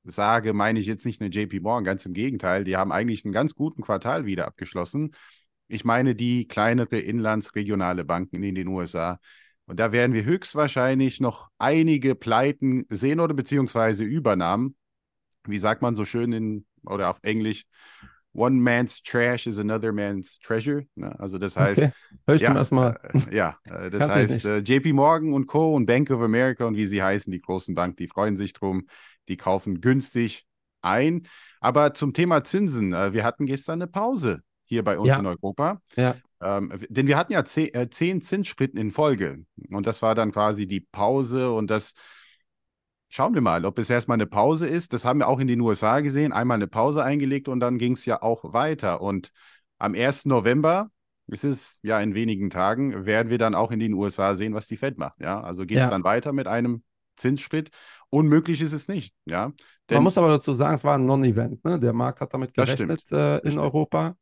sage, 0.07 0.53
meine 0.53 0.79
ich 0.79 0.87
jetzt 0.87 1.05
nicht 1.05 1.21
eine 1.21 1.31
JP 1.31 1.61
Morgan, 1.61 1.85
ganz 1.85 2.07
im 2.07 2.15
Gegenteil, 2.15 2.65
die 2.65 2.77
haben 2.77 2.93
eigentlich 2.93 3.25
einen 3.25 3.33
ganz 3.33 3.55
guten 3.55 3.83
Quartal 3.83 4.27
wieder 4.27 4.47
abgeschlossen. 4.47 5.13
Ich 5.69 5.85
meine 5.85 6.15
die 6.15 6.47
kleinere 6.47 6.99
inlandsregionale 6.99 8.05
Banken 8.05 8.43
in 8.43 8.55
den 8.55 8.69
USA. 8.69 9.19
Und 9.67 9.81
da 9.81 9.91
werden 9.91 10.13
wir 10.13 10.25
höchstwahrscheinlich 10.25 11.21
noch 11.21 11.49
einige 11.59 12.15
Pleiten 12.15 12.87
sehen 12.89 13.19
oder 13.19 13.35
beziehungsweise 13.35 14.05
Übernahmen. 14.05 14.77
Wie 15.47 15.59
sagt 15.59 15.83
man 15.83 15.97
so 15.97 16.05
schön 16.05 16.33
in 16.33 16.67
oder 16.85 17.11
auf 17.11 17.19
Englisch? 17.23 17.65
One 18.33 18.61
man's 18.61 19.03
trash 19.03 19.47
is 19.47 19.59
another 19.59 19.93
man's 19.93 20.39
treasure. 20.39 20.85
Ne? 20.95 21.19
Also 21.19 21.39
das 21.39 21.57
heißt, 21.57 21.79
Okay. 21.79 21.93
Hör 22.27 22.35
ich 22.35 22.43
ja, 22.43 22.49
zum 22.49 22.57
ersten 22.57 22.75
Mal. 22.75 23.01
äh, 23.31 23.35
ja, 23.35 23.57
äh, 23.65 23.91
das 23.91 24.03
ich 24.03 24.09
heißt, 24.09 24.45
äh, 24.45 24.59
JP 24.59 24.93
Morgan 24.93 25.33
und 25.33 25.47
Co. 25.47 25.75
und 25.75 25.87
Bank 25.87 26.11
of 26.11 26.21
America 26.21 26.67
und 26.67 26.77
wie 26.77 26.87
sie 26.87 27.03
heißen, 27.03 27.33
die 27.33 27.41
großen 27.41 27.75
Banken, 27.75 27.97
die 27.97 28.09
freuen 28.09 28.37
sich 28.37 28.53
drum, 28.53 28.87
die 29.29 29.37
kaufen 29.37 29.81
günstig 29.81 30.47
ein. 30.83 31.27
Aber 31.61 31.95
zum 31.95 32.13
Thema 32.13 32.45
Zinsen, 32.45 32.93
äh, 32.93 33.13
wir 33.13 33.25
hatten 33.25 33.47
gestern 33.47 33.81
eine 33.83 33.87
Pause 33.87 34.43
hier 34.65 34.85
bei 34.85 34.99
uns 34.99 35.09
Ja. 35.09 35.19
in 35.19 35.27
Europa. 35.27 35.81
Ja. 35.97 36.17
Ähm, 36.43 36.73
denn 36.89 37.07
wir 37.07 37.17
hatten 37.17 37.33
ja 37.33 37.45
zehn, 37.45 37.73
äh, 37.75 37.89
zehn 37.89 38.21
Zinsspritten 38.21 38.79
in 38.79 38.91
Folge. 38.91 39.45
Und 39.71 39.87
das 39.87 40.03
war 40.03 40.15
dann 40.15 40.33
quasi 40.33 40.67
die 40.67 40.81
Pause 40.81 41.51
und 41.53 41.71
das. 41.71 41.95
Schauen 43.09 43.35
wir 43.35 43.41
mal, 43.41 43.65
ob 43.65 43.79
es 43.79 43.89
erstmal 43.89 44.17
eine 44.17 44.27
Pause 44.27 44.67
ist. 44.67 44.93
Das 44.93 45.05
haben 45.05 45.21
wir 45.21 45.29
auch 45.29 45.39
in 45.39 45.47
den 45.47 45.61
USA 45.61 46.01
gesehen. 46.01 46.33
Einmal 46.33 46.57
eine 46.57 46.67
Pause 46.67 47.05
eingelegt 47.05 47.49
und 47.49 47.61
dann 47.61 47.79
ging 47.79 47.93
es 47.93 48.05
ja 48.05 48.21
auch 48.21 48.53
weiter. 48.53 49.01
Und 49.01 49.31
am 49.79 49.95
1. 49.95 50.29
November, 50.29 50.91
es 51.29 51.45
ist 51.45 51.79
ja 51.83 52.01
in 52.01 52.15
wenigen 52.15 52.51
Tagen, 52.51 53.07
werden 53.07 53.31
wir 53.31 53.39
dann 53.39 53.55
auch 53.55 53.71
in 53.71 53.79
den 53.79 53.95
USA 53.95 54.35
sehen, 54.35 54.55
was 54.55 54.67
die 54.67 54.77
Fed 54.77 54.99
macht. 54.99 55.21
Ja, 55.21 55.41
also 55.41 55.65
geht 55.65 55.79
es 55.79 55.85
Ja. 55.85 55.91
dann 55.91 56.03
weiter 56.05 56.33
mit 56.33 56.49
einem 56.49 56.83
Zinsschritt. 57.15 57.71
Unmöglich 58.11 58.61
ist 58.61 58.73
es 58.73 58.89
nicht. 58.89 59.15
Ja, 59.25 59.53
denn 59.91 59.97
Man 59.97 60.05
muss 60.05 60.19
aber 60.19 60.29
dazu 60.29 60.53
sagen, 60.53 60.75
es 60.75 60.85
war 60.85 60.97
ein 60.97 61.07
Non-Event. 61.07 61.65
Ne? 61.65 61.79
Der 61.79 61.93
Markt 61.93 62.21
hat 62.21 62.33
damit 62.33 62.55
gerechnet 62.55 63.03
äh, 63.13 63.39
in. 63.39 63.59
Europa. 63.59 64.17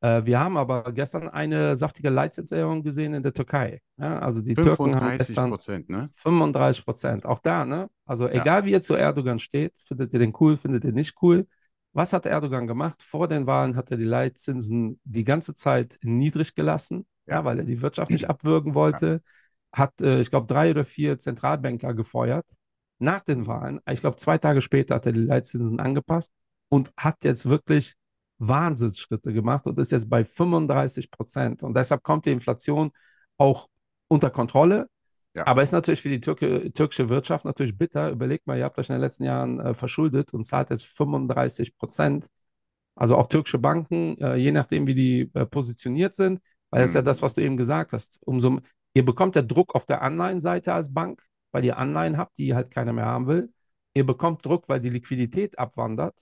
Äh, 0.00 0.24
wir 0.24 0.38
haben 0.40 0.56
aber 0.56 0.92
gestern 0.92 1.28
eine 1.28 1.76
saftige 1.76 2.10
Leitzinserhöhung 2.10 2.82
gesehen 2.82 3.14
in 3.14 3.22
der 3.22 3.32
Türkei. 3.32 3.80
Ja? 3.98 4.18
Also 4.18 4.42
die 4.42 4.54
Türken 4.54 4.94
haben 4.94 5.18
35 5.18 5.18
gestern 5.28 5.50
Prozent, 5.50 5.88
ne? 5.88 6.10
35 6.14 6.84
Prozent. 6.84 7.26
Auch 7.26 7.38
da, 7.38 7.64
ne? 7.64 7.88
Also 8.04 8.26
Ja. 8.28 8.40
egal 8.42 8.64
wie 8.64 8.72
ihr 8.72 8.80
zu 8.82 8.94
Erdogan 8.94 9.38
steht, 9.38 9.72
findet 9.86 10.12
ihr 10.12 10.18
den 10.18 10.32
cool, 10.40 10.56
findet 10.56 10.84
ihr 10.84 10.92
nicht 10.92 11.14
cool. 11.22 11.46
Was 11.92 12.12
hat 12.12 12.26
Erdogan 12.26 12.66
gemacht? 12.66 13.02
Vor 13.02 13.26
den 13.26 13.46
Wahlen 13.46 13.74
hat 13.74 13.90
er 13.90 13.96
die 13.96 14.04
Leitzinsen 14.04 15.00
die 15.04 15.24
ganze 15.24 15.54
Zeit 15.54 15.98
niedrig 16.02 16.54
gelassen, 16.54 17.06
ja, 17.26 17.36
Ja. 17.36 17.44
weil 17.46 17.58
er 17.60 17.64
die 17.64 17.80
Wirtschaft 17.80 18.10
nicht 18.10 18.28
abwürgen 18.28 18.74
wollte. 18.74 19.22
Hat, 19.72 20.00
äh, 20.02 20.20
ich 20.20 20.28
glaube, 20.28 20.46
drei 20.46 20.70
oder 20.70 20.84
vier 20.84 21.18
Zentralbanker 21.18 21.94
gefeuert. 21.94 22.46
Nach 22.98 23.22
den 23.22 23.46
Wahlen, 23.46 23.80
ich 23.90 24.00
glaube, 24.00 24.16
zwei 24.16 24.38
Tage 24.38 24.60
später 24.62 24.94
hat 24.96 25.06
er 25.06 25.12
die 25.12 25.20
Leitzinsen 25.20 25.80
angepasst 25.80 26.32
und 26.68 26.92
hat 26.96 27.24
jetzt 27.24 27.46
wirklich 27.46 27.94
Wahnsinnsschritte 28.38 29.32
gemacht 29.32 29.66
und 29.66 29.78
ist 29.78 29.92
jetzt 29.92 30.08
bei 30.08 30.24
35 30.24 31.10
Prozent. 31.10 31.62
Und 31.62 31.74
deshalb 31.76 32.02
kommt 32.02 32.26
die 32.26 32.32
Inflation 32.32 32.90
auch 33.38 33.68
unter 34.08 34.30
Kontrolle. 34.30 34.88
Ja. 35.34 35.46
Aber 35.46 35.62
ist 35.62 35.72
natürlich 35.72 36.00
für 36.00 36.08
die 36.08 36.20
Türke, 36.20 36.72
türkische 36.72 37.08
Wirtschaft 37.10 37.44
natürlich 37.44 37.76
bitter. 37.76 38.10
Überlegt 38.10 38.46
mal, 38.46 38.56
ihr 38.58 38.64
habt 38.64 38.78
euch 38.78 38.88
in 38.88 38.94
den 38.94 39.02
letzten 39.02 39.24
Jahren 39.24 39.60
äh, 39.60 39.74
verschuldet 39.74 40.32
und 40.32 40.44
zahlt 40.44 40.70
jetzt 40.70 40.86
35 40.86 41.76
Prozent. 41.76 42.26
Also 42.94 43.16
auch 43.16 43.26
türkische 43.28 43.58
Banken, 43.58 44.16
äh, 44.18 44.36
je 44.36 44.52
nachdem, 44.52 44.86
wie 44.86 44.94
die 44.94 45.30
äh, 45.34 45.44
positioniert 45.46 46.14
sind, 46.14 46.40
weil 46.70 46.80
das 46.80 46.90
ist 46.90 46.94
ja 46.94 47.02
Mhm. 47.02 47.06
das, 47.06 47.22
was 47.22 47.34
du 47.34 47.42
eben 47.42 47.56
gesagt 47.58 47.92
hast. 47.92 48.18
Umso, 48.24 48.60
ihr 48.94 49.04
bekommt 49.04 49.36
ja 49.36 49.42
Druck 49.42 49.74
auf 49.74 49.84
der 49.84 50.02
Anleihenseite 50.02 50.72
als 50.72 50.92
Bank, 50.92 51.22
weil 51.56 51.64
ihr 51.64 51.78
Anleihen 51.78 52.18
habt, 52.18 52.36
die 52.36 52.54
halt 52.54 52.70
keiner 52.70 52.92
mehr 52.92 53.06
haben 53.06 53.26
will. 53.26 53.50
Ihr 53.94 54.04
bekommt 54.04 54.44
Druck, 54.44 54.68
weil 54.68 54.78
die 54.78 54.90
Liquidität 54.90 55.58
abwandert. 55.58 56.14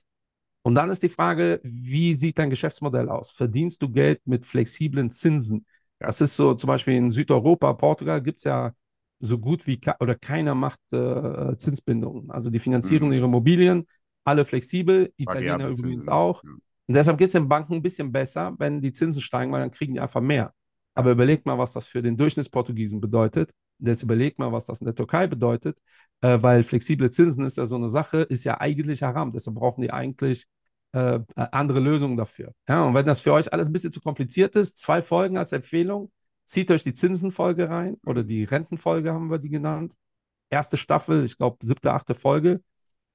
Und 0.62 0.76
dann 0.76 0.90
ist 0.90 1.02
die 1.02 1.08
Frage, 1.08 1.60
wie 1.64 2.14
sieht 2.14 2.38
dein 2.38 2.50
Geschäftsmodell 2.50 3.08
aus? 3.08 3.32
Verdienst 3.32 3.82
du 3.82 3.90
Geld 3.90 4.20
mit 4.26 4.46
flexiblen 4.46 5.10
Zinsen? 5.10 5.66
Das 5.98 6.20
ist 6.20 6.36
so, 6.36 6.54
zum 6.54 6.68
Beispiel 6.68 6.94
in 6.94 7.10
Südeuropa, 7.10 7.72
Portugal 7.72 8.22
gibt 8.22 8.38
es 8.38 8.44
ja 8.44 8.72
so 9.18 9.38
gut 9.38 9.66
wie 9.66 9.80
oder 9.98 10.14
keiner 10.14 10.54
macht 10.54 10.78
äh, 10.92 11.56
Zinsbindungen. 11.58 12.30
Also 12.30 12.48
die 12.50 12.60
finanzieren 12.60 13.08
Mhm. 13.08 13.14
ihre 13.14 13.24
Immobilien, 13.26 13.86
alle 14.24 14.44
flexibel, 14.44 15.12
Italiener 15.16 15.68
übrigens 15.68 16.06
auch. 16.08 16.44
ja. 16.44 16.50
Und 16.86 16.94
deshalb 16.94 17.18
geht 17.18 17.28
es 17.28 17.32
den 17.32 17.48
Banken 17.48 17.74
ein 17.74 17.82
bisschen 17.82 18.12
besser, 18.12 18.54
wenn 18.58 18.80
die 18.80 18.92
Zinsen 18.92 19.22
steigen, 19.22 19.50
weil 19.52 19.62
dann 19.62 19.72
kriegen 19.72 19.94
die 19.94 20.00
einfach 20.00 20.20
mehr. 20.20 20.54
Aber 20.94 21.10
überlegt 21.10 21.46
mal, 21.46 21.58
was 21.58 21.72
das 21.72 21.88
für 21.88 22.02
den 22.02 22.16
Durchschnittsportugiesen 22.16 23.00
bedeutet. 23.00 23.50
Jetzt 23.78 24.02
überlegt 24.02 24.38
mal, 24.38 24.52
was 24.52 24.66
das 24.66 24.80
in 24.80 24.86
der 24.86 24.94
Türkei 24.94 25.26
bedeutet, 25.26 25.78
äh, 26.20 26.38
weil 26.40 26.62
flexible 26.62 27.10
Zinsen 27.10 27.44
ist 27.44 27.58
ja 27.58 27.66
so 27.66 27.76
eine 27.76 27.88
Sache, 27.88 28.22
ist 28.22 28.44
ja 28.44 28.60
eigentlich 28.60 29.02
haram. 29.02 29.32
Deshalb 29.32 29.56
brauchen 29.56 29.82
die 29.82 29.90
eigentlich 29.90 30.46
äh, 30.92 31.20
andere 31.34 31.80
Lösungen 31.80 32.16
dafür. 32.16 32.52
Ja, 32.68 32.84
und 32.84 32.94
wenn 32.94 33.04
das 33.04 33.20
für 33.20 33.32
euch 33.32 33.52
alles 33.52 33.68
ein 33.68 33.72
bisschen 33.72 33.92
zu 33.92 34.00
kompliziert 34.00 34.54
ist, 34.56 34.78
zwei 34.78 35.02
Folgen 35.02 35.36
als 35.36 35.52
Empfehlung. 35.52 36.10
Zieht 36.46 36.70
euch 36.70 36.84
die 36.84 36.92
Zinsenfolge 36.92 37.70
rein 37.70 37.96
oder 38.04 38.22
die 38.22 38.44
Rentenfolge 38.44 39.12
haben 39.14 39.30
wir 39.30 39.38
die 39.38 39.48
genannt. 39.48 39.94
Erste 40.50 40.76
Staffel, 40.76 41.24
ich 41.24 41.38
glaube, 41.38 41.56
siebte, 41.62 41.92
achte 41.92 42.14
Folge. 42.14 42.62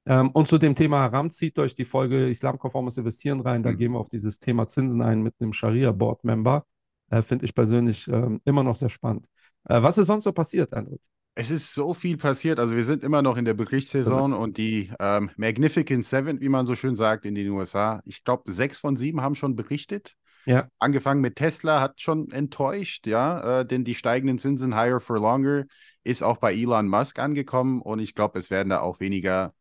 Ähm, 0.05 0.31
und 0.31 0.47
zu 0.47 0.57
dem 0.57 0.75
Thema 0.75 0.99
Haram 1.01 1.29
zieht 1.29 1.59
euch 1.59 1.75
die 1.75 1.85
Folge 1.85 2.27
Islamkonformes 2.27 2.97
Investieren 2.97 3.39
rein. 3.41 3.61
Da 3.61 3.71
Mhm. 3.71 3.77
gehen 3.77 3.91
wir 3.91 3.99
auf 3.99 4.09
dieses 4.09 4.39
Thema 4.39 4.67
Zinsen 4.67 5.01
ein 5.01 5.21
mit 5.21 5.35
einem 5.39 5.53
Scharia-Board-Member. 5.53 6.65
Äh, 7.11 7.21
Finde 7.21 7.45
ich 7.45 7.53
persönlich 7.53 8.07
ähm, 8.07 8.41
immer 8.45 8.63
noch 8.63 8.75
sehr 8.75 8.89
spannend. 8.89 9.27
Äh, 9.69 9.81
was 9.81 9.97
ist 9.97 10.07
sonst 10.07 10.25
so 10.25 10.33
passiert, 10.33 10.73
Andrew? 10.73 10.97
Es 11.35 11.51
ist 11.51 11.73
so 11.73 11.93
viel 11.93 12.17
passiert. 12.17 12.59
Also 12.59 12.75
wir 12.75 12.83
sind 12.83 13.03
immer 13.03 13.21
noch 13.21 13.37
in 13.37 13.45
der 13.45 13.53
Berichtssaison 13.53 14.33
und 14.33 14.57
die 14.57 14.91
ähm, 14.99 15.31
Magnificent 15.37 16.03
Seven, 16.03 16.41
wie 16.41 16.49
man 16.49 16.65
so 16.65 16.75
schön 16.75 16.97
sagt, 16.97 17.25
in 17.25 17.35
den 17.35 17.49
USA. 17.51 18.01
Ich 18.03 18.25
glaube, 18.25 18.51
sechs 18.51 18.79
von 18.79 18.97
sieben 18.97 19.21
haben 19.21 19.35
schon 19.35 19.55
berichtet. 19.55 20.15
Ja. 20.45 20.67
Angefangen 20.79 21.21
mit 21.21 21.35
Tesla 21.35 21.79
hat 21.79 22.01
schon 22.01 22.31
enttäuscht, 22.31 23.07
ja, 23.07 23.61
äh, 23.61 23.65
denn 23.65 23.83
die 23.83 23.95
steigenden 23.95 24.39
Zinsen 24.39 24.75
higher 24.75 24.99
for 24.99 25.19
longer 25.19 25.65
ist 26.03 26.23
auch 26.23 26.37
bei 26.37 26.53
Elon 26.53 26.87
Musk 26.87 27.19
angekommen 27.19 27.81
und 27.81 27.99
ich 27.99 28.15
glaube, 28.15 28.39
es 28.39 28.49
werden 28.49 28.69
da 28.69 28.79
auch 28.79 28.99
weniger 28.99 29.51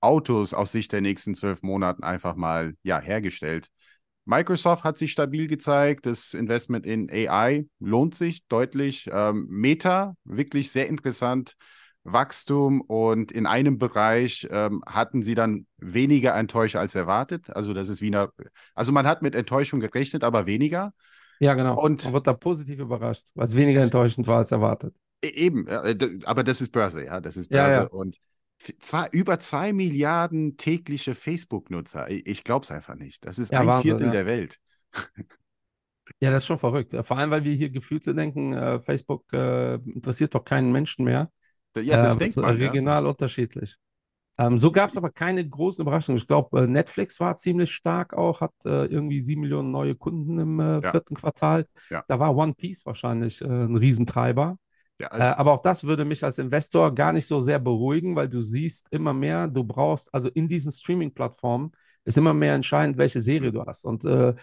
Autos 0.00 0.52
aus 0.52 0.72
Sicht 0.72 0.92
der 0.92 1.00
nächsten 1.00 1.34
zwölf 1.34 1.62
Monaten 1.62 2.04
einfach 2.04 2.36
mal 2.36 2.74
ja, 2.82 3.00
hergestellt. 3.00 3.70
Microsoft 4.24 4.84
hat 4.84 4.98
sich 4.98 5.12
stabil 5.12 5.48
gezeigt. 5.48 6.06
Das 6.06 6.34
Investment 6.34 6.86
in 6.86 7.10
AI 7.10 7.66
lohnt 7.78 8.14
sich 8.14 8.46
deutlich. 8.48 9.08
Ähm, 9.12 9.46
Meta, 9.48 10.16
wirklich 10.24 10.70
sehr 10.72 10.88
interessant. 10.88 11.56
Wachstum 12.04 12.82
und 12.82 13.32
in 13.32 13.46
einem 13.46 13.78
Bereich 13.78 14.46
ähm, 14.50 14.82
hatten 14.86 15.22
sie 15.22 15.34
dann 15.34 15.66
weniger 15.78 16.34
Enttäuscht 16.34 16.76
als 16.76 16.94
erwartet. 16.94 17.48
Also 17.54 17.72
das 17.72 17.88
ist 17.88 18.02
wie 18.02 18.08
eine, 18.08 18.30
also 18.74 18.92
man 18.92 19.06
hat 19.06 19.22
mit 19.22 19.34
Enttäuschung 19.34 19.80
gerechnet, 19.80 20.22
aber 20.22 20.46
weniger. 20.46 20.92
Ja, 21.40 21.54
genau. 21.54 21.80
Und- 21.82 22.04
Man 22.04 22.12
wird 22.12 22.26
da 22.26 22.32
positiv 22.32 22.78
überrascht, 22.80 23.28
weil 23.34 23.46
es 23.46 23.56
weniger 23.56 23.82
enttäuschend 23.82 24.26
war 24.26 24.38
als 24.38 24.52
erwartet. 24.52 24.94
E- 25.22 25.28
Eben, 25.28 25.66
äh, 25.66 25.96
aber 26.24 26.44
das 26.44 26.60
ist 26.60 26.70
Börse, 26.72 27.04
ja, 27.04 27.20
das 27.20 27.36
ist 27.36 27.50
Ja, 27.50 27.66
Börse 27.66 27.80
ja. 27.82 27.84
und 27.88 28.16
f- 28.16 28.22
zwar 28.80 29.12
über 29.12 29.38
zwei 29.40 29.72
Milliarden 29.72 30.56
tägliche 30.56 31.14
Facebook-Nutzer. 31.14 32.10
Ich, 32.10 32.44
glaube 32.44 32.64
es 32.64 32.70
einfach 32.70 32.94
nicht. 32.94 33.24
Das 33.24 33.38
ist 33.38 33.52
Ja, 33.52 33.60
ein 33.60 33.66
Wahnsinn, 33.66 33.90
Viertel 33.90 34.06
ja. 34.06 34.12
der 34.12 34.26
Welt. 34.26 34.58
Ja, 36.20 36.30
das 36.30 36.42
ist 36.42 36.46
schon 36.46 36.58
verrückt. 36.58 36.94
Vor 37.02 37.16
allem, 37.18 37.30
weil 37.30 37.44
wir 37.44 37.54
hier 37.54 37.70
gefühlt 37.70 38.04
denken, 38.12 38.52
äh, 38.52 38.78
Facebook 38.80 39.24
äh, 39.32 39.74
interessiert 39.76 40.34
doch 40.34 40.44
keinen 40.44 40.70
Menschen 40.70 41.04
mehr. 41.04 41.30
Ja, 41.76 41.96
das 41.96 42.16
äh, 42.16 42.18
denkt 42.18 42.36
man. 42.36 42.60
ja. 42.60 42.68
regional 42.68 43.06
unterschiedlich. 43.06 43.76
Ähm, 44.36 44.58
so 44.58 44.70
gab 44.72 44.90
es 44.90 44.96
aber 44.96 45.10
keine 45.10 45.48
großen 45.48 45.82
Überraschungen. 45.82 46.18
Ich 46.18 46.26
glaube, 46.26 46.62
äh, 46.62 46.66
Netflix 46.66 47.20
war 47.20 47.36
ziemlich 47.36 47.72
stark 47.72 48.14
auch, 48.14 48.40
hat 48.40 48.52
äh, 48.64 48.86
irgendwie 48.86 49.22
sieben 49.22 49.42
Millionen 49.42 49.70
neue 49.70 49.94
Kunden 49.94 50.38
im 50.38 50.60
äh, 50.60 50.80
Ja. 50.80 50.90
vierten 50.90 51.14
Quartal. 51.14 51.66
Ja. 51.88 52.04
Da 52.08 52.18
war 52.18 52.36
One 52.36 52.54
Piece 52.54 52.84
wahrscheinlich 52.84 53.40
äh, 53.40 53.46
ein 53.46 53.76
Riesentreiber. 53.76 54.58
Ja, 54.98 55.10
Äh, 55.16 55.22
aber 55.22 55.52
auch 55.52 55.62
das 55.62 55.84
würde 55.84 56.04
mich 56.04 56.24
als 56.24 56.38
Investor 56.38 56.94
gar 56.94 57.12
nicht 57.12 57.26
so 57.26 57.40
sehr 57.40 57.58
beruhigen, 57.58 58.16
weil 58.16 58.28
du 58.28 58.42
siehst 58.42 58.88
immer 58.90 59.14
mehr, 59.14 59.48
du 59.48 59.64
brauchst, 59.64 60.12
also 60.14 60.28
in 60.30 60.48
diesen 60.48 60.72
Streaming-Plattformen 60.72 61.72
ist 62.04 62.18
immer 62.18 62.34
mehr 62.34 62.54
entscheidend, 62.54 62.98
welche 62.98 63.20
Serie 63.20 63.50
Mhm. 63.50 63.52
du 63.52 63.64
hast. 63.64 63.84
Und 63.84 64.04
äh, 64.04 64.34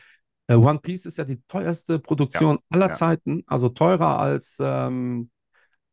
äh, 0.47 0.55
One 0.55 0.79
Piece 0.79 1.05
ist 1.05 1.17
ja 1.17 1.25
die 1.25 1.41
teuerste 1.47 1.99
Produktion 1.99 2.59
aller 2.69 2.87
ja. 2.87 2.93
Zeiten, 2.93 3.43
also 3.47 3.69
teurer 3.69 4.19
als 4.19 4.57
ähm, 4.61 5.29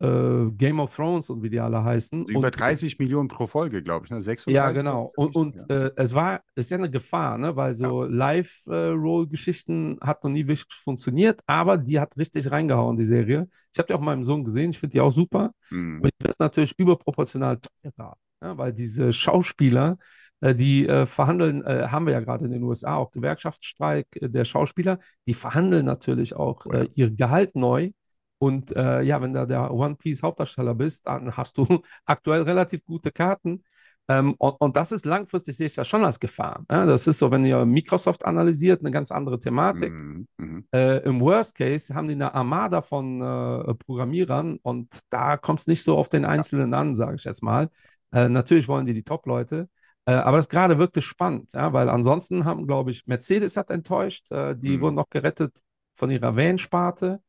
äh, 0.00 0.50
Game 0.52 0.80
of 0.80 0.94
Thrones 0.94 1.28
und 1.30 1.42
wie 1.42 1.50
die 1.50 1.60
alle 1.60 1.82
heißen. 1.82 2.20
Also 2.20 2.30
über 2.30 2.46
Und- 2.48 2.58
30 2.58 2.98
Millionen 2.98 3.28
pro 3.28 3.46
Folge, 3.46 3.82
glaube 3.82 4.06
ich. 4.06 4.10
Ne? 4.10 4.20
36 4.20 4.54
ja, 4.54 4.70
genau. 4.70 5.10
Und, 5.16 5.34
und 5.36 5.56
ja. 5.68 5.86
äh, 5.86 5.90
es 5.96 6.14
war, 6.14 6.40
ist 6.54 6.70
ja 6.70 6.76
eine 6.78 6.90
Gefahr, 6.90 7.38
ne? 7.38 7.56
weil 7.56 7.74
so 7.74 8.04
Live-Roll-Geschichten 8.04 9.98
hat 10.00 10.22
noch 10.24 10.30
nie 10.30 10.46
wirklich 10.46 10.66
funktioniert, 10.82 11.40
aber 11.46 11.78
die 11.78 11.98
hat 12.00 12.16
richtig 12.16 12.50
reingehauen, 12.50 12.96
die 12.96 13.04
Serie. 13.04 13.48
Ich 13.72 13.78
habe 13.78 13.86
die 13.86 13.94
auch 13.94 14.00
meinem 14.00 14.24
Sohn 14.24 14.44
gesehen, 14.44 14.70
ich 14.70 14.78
finde 14.78 14.92
die 14.92 15.00
auch 15.00 15.10
super. 15.10 15.52
Mhm. 15.70 15.98
Aber 16.00 16.08
die 16.08 16.24
wird 16.26 16.40
natürlich 16.40 16.74
überproportional 16.78 17.58
teurer, 17.58 18.16
ja? 18.42 18.58
weil 18.58 18.72
diese 18.72 19.12
Schauspieler, 19.12 19.98
äh, 20.40 20.54
die 20.54 20.86
äh, 20.86 21.06
verhandeln, 21.06 21.64
äh, 21.64 21.88
haben 21.88 22.06
wir 22.06 22.12
ja 22.12 22.20
gerade 22.20 22.44
in 22.44 22.52
den 22.52 22.62
USA 22.62 22.96
auch 22.96 23.10
Gewerkschaftsstreik 23.10 24.06
äh, 24.14 24.28
der 24.28 24.44
Schauspieler, 24.44 24.98
die 25.26 25.34
verhandeln 25.34 25.84
natürlich 25.86 26.34
auch 26.36 26.66
Oh 26.66 26.72
ja. 26.72 26.82
äh, 26.82 26.88
ihr 26.94 27.10
Gehalt 27.10 27.56
neu. 27.56 27.90
Und 28.38 28.74
äh, 28.76 29.02
ja, 29.02 29.20
wenn 29.20 29.34
da 29.34 29.46
der 29.46 29.72
One 29.72 29.96
Piece 29.96 30.22
Hauptdarsteller 30.22 30.74
bist, 30.74 31.06
dann 31.06 31.36
hast 31.36 31.58
du 31.58 31.66
aktuell 32.06 32.42
relativ 32.42 32.84
gute 32.84 33.10
Karten. 33.10 33.64
Ähm, 34.08 34.34
und, 34.38 34.54
und 34.60 34.76
das 34.76 34.92
ist 34.92 35.04
langfristig, 35.04 35.56
sehe 35.56 35.66
ich 35.66 35.74
das 35.74 35.86
schon 35.86 36.04
als 36.04 36.18
Gefahr. 36.18 36.64
Ja, 36.70 36.86
das 36.86 37.06
ist 37.06 37.18
so, 37.18 37.30
wenn 37.30 37.44
ihr 37.44 37.64
Microsoft 37.66 38.24
analysiert, 38.24 38.80
eine 38.80 38.90
ganz 38.90 39.10
andere 39.10 39.38
Thematik. 39.38 39.92
Mhm. 39.92 40.26
Mhm. 40.38 40.66
Äh, 40.72 40.98
Im 41.04 41.20
Worst 41.20 41.56
Case 41.56 41.94
haben 41.94 42.08
die 42.08 42.14
eine 42.14 42.34
Armada 42.34 42.82
von 42.82 43.20
äh, 43.20 43.74
Programmierern 43.74 44.58
und 44.62 45.00
da 45.10 45.36
kommt 45.36 45.60
es 45.60 45.66
nicht 45.66 45.82
so 45.82 45.96
auf 45.96 46.08
den 46.08 46.24
Einzelnen 46.24 46.74
an, 46.74 46.94
sage 46.94 47.16
ich 47.16 47.24
jetzt 47.24 47.42
mal. 47.42 47.68
Äh, 48.12 48.28
natürlich 48.28 48.68
wollen 48.68 48.86
die 48.86 48.94
die 48.94 49.02
Top-Leute, 49.02 49.68
äh, 50.06 50.12
aber 50.12 50.36
das 50.38 50.46
ist 50.46 50.50
gerade 50.50 50.78
wirklich 50.78 51.04
spannend, 51.04 51.52
ja, 51.52 51.72
weil 51.72 51.88
ansonsten 51.88 52.44
haben, 52.44 52.66
glaube 52.66 52.90
ich, 52.90 53.06
Mercedes 53.06 53.56
hat 53.56 53.70
enttäuscht, 53.70 54.30
äh, 54.32 54.56
die 54.56 54.76
Mhm. 54.76 54.80
wurden 54.80 54.94
noch 54.94 55.10
gerettet 55.10 55.58
von 55.94 56.10
ihrer 56.10 56.36
Van-Sparte. 56.36 57.20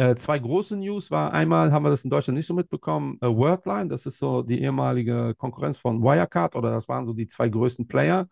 Äh, 0.00 0.16
zwei 0.16 0.38
große 0.38 0.76
News 0.78 1.10
war 1.10 1.34
einmal, 1.34 1.72
haben 1.72 1.84
wir 1.84 1.90
das 1.90 2.04
in 2.04 2.10
Deutschland 2.10 2.38
nicht 2.38 2.46
so 2.46 2.54
mitbekommen, 2.54 3.18
äh, 3.20 3.26
Wordline, 3.26 3.88
das 3.88 4.06
ist 4.06 4.18
so 4.18 4.40
die 4.40 4.62
ehemalige 4.62 5.34
Konkurrenz 5.36 5.76
von 5.76 6.02
Wirecard 6.02 6.56
oder 6.56 6.70
das 6.70 6.88
waren 6.88 7.04
so 7.04 7.12
die 7.12 7.26
zwei 7.26 7.50
größten 7.50 7.86
Player, 7.86 8.26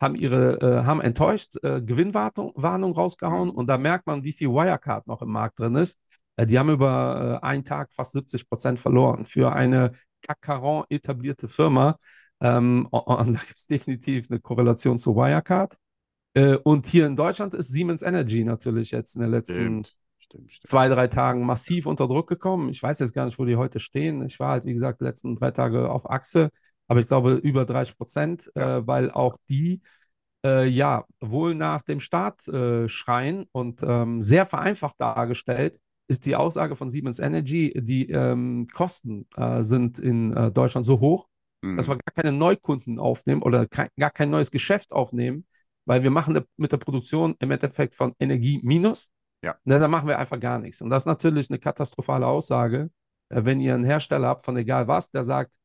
haben 0.00 0.16
ihre, 0.16 0.60
äh, 0.60 0.84
haben 0.84 1.00
enttäuscht 1.00 1.62
äh, 1.62 1.80
Gewinnwarnung 1.80 2.50
Warnung 2.56 2.92
rausgehauen 2.92 3.50
und 3.50 3.68
da 3.68 3.78
merkt 3.78 4.08
man, 4.08 4.24
wie 4.24 4.32
viel 4.32 4.48
Wirecard 4.48 5.06
noch 5.06 5.22
im 5.22 5.30
Markt 5.30 5.60
drin 5.60 5.76
ist. 5.76 6.00
Äh, 6.34 6.46
die 6.46 6.58
haben 6.58 6.70
über 6.70 7.38
einen 7.44 7.64
Tag 7.64 7.92
fast 7.92 8.14
70 8.14 8.48
Prozent 8.48 8.80
verloren 8.80 9.24
für 9.24 9.52
eine 9.52 9.92
Cacaron 10.22 10.86
etablierte 10.88 11.46
Firma. 11.46 11.98
Ähm, 12.40 12.88
und, 12.90 12.96
da 13.34 13.38
gibt 13.38 13.58
es 13.58 13.66
definitiv 13.68 14.26
eine 14.28 14.40
Korrelation 14.40 14.98
zu 14.98 15.14
Wirecard. 15.14 15.76
Und 16.64 16.86
hier 16.86 17.06
in 17.06 17.14
Deutschland 17.14 17.52
ist 17.52 17.68
Siemens 17.68 18.00
Energy 18.00 18.42
natürlich 18.42 18.90
jetzt 18.90 19.16
in 19.16 19.20
den 19.20 19.30
letzten 19.30 19.84
Stimmt. 19.84 20.01
Stimmt, 20.32 20.52
stimmt. 20.52 20.66
zwei, 20.66 20.88
drei 20.88 21.08
Tagen 21.08 21.44
massiv 21.46 21.86
unter 21.86 22.08
Druck 22.08 22.28
gekommen. 22.28 22.68
Ich 22.70 22.82
weiß 22.82 22.98
jetzt 23.00 23.12
gar 23.14 23.26
nicht, 23.26 23.38
wo 23.38 23.44
die 23.44 23.56
heute 23.56 23.80
stehen. 23.80 24.24
Ich 24.24 24.40
war 24.40 24.50
halt, 24.52 24.64
wie 24.64 24.72
gesagt, 24.72 25.00
die 25.00 25.04
letzten 25.04 25.36
drei 25.36 25.50
Tage 25.50 25.90
auf 25.90 26.08
Achse, 26.08 26.50
aber 26.88 27.00
ich 27.00 27.06
glaube 27.08 27.34
über 27.34 27.64
30 27.64 27.96
Prozent, 27.96 28.50
Ja. 28.56 28.78
äh, 28.78 28.86
weil 28.86 29.10
auch 29.10 29.36
die 29.48 29.80
äh, 30.44 30.66
ja 30.66 31.04
wohl 31.20 31.54
nach 31.54 31.82
dem 31.82 32.00
Staat 32.00 32.46
äh, 32.48 32.88
schreien 32.88 33.46
und 33.52 33.82
ähm, 33.82 34.20
sehr 34.22 34.46
vereinfacht 34.46 35.00
dargestellt 35.00 35.78
ist 36.08 36.26
die 36.26 36.36
Aussage 36.36 36.76
von 36.76 36.90
Siemens 36.90 37.20
Energy, 37.20 37.72
die 37.76 38.10
ähm, 38.10 38.66
Kosten 38.72 39.26
äh, 39.36 39.62
sind 39.62 39.98
in 39.98 40.36
äh, 40.36 40.50
Deutschland 40.50 40.84
so 40.84 41.00
hoch, 41.00 41.28
dass 41.74 41.88
wir 41.88 41.94
Mhm. 41.94 42.00
gar 42.04 42.14
keine 42.24 42.36
Neukunden 42.36 42.98
aufnehmen 42.98 43.42
oder 43.42 43.66
kein, 43.66 43.88
gar 43.98 44.10
kein 44.10 44.30
neues 44.30 44.50
Geschäft 44.50 44.92
aufnehmen, 44.92 45.46
weil 45.84 46.02
wir 46.02 46.10
machen 46.10 46.38
mit 46.56 46.72
der 46.72 46.76
Produktion 46.78 47.34
im 47.38 47.50
Endeffekt 47.50 47.94
von 47.94 48.14
Energie 48.18 48.60
minus. 48.62 49.10
Ja. 49.42 49.52
Und 49.52 49.72
deshalb 49.72 49.90
machen 49.90 50.08
wir 50.08 50.18
einfach 50.18 50.38
gar 50.38 50.58
nichts. 50.58 50.80
Und 50.82 50.90
das 50.90 51.02
ist 51.02 51.06
natürlich 51.06 51.50
eine 51.50 51.58
katastrophale 51.58 52.26
Aussage, 52.26 52.90
äh, 53.28 53.44
wenn 53.44 53.60
ihr 53.60 53.74
einen 53.74 53.84
Hersteller 53.84 54.28
habt 54.28 54.44
von 54.44 54.56
egal 54.56 54.88
was, 54.88 55.10
der 55.10 55.24
sagt, 55.24 55.56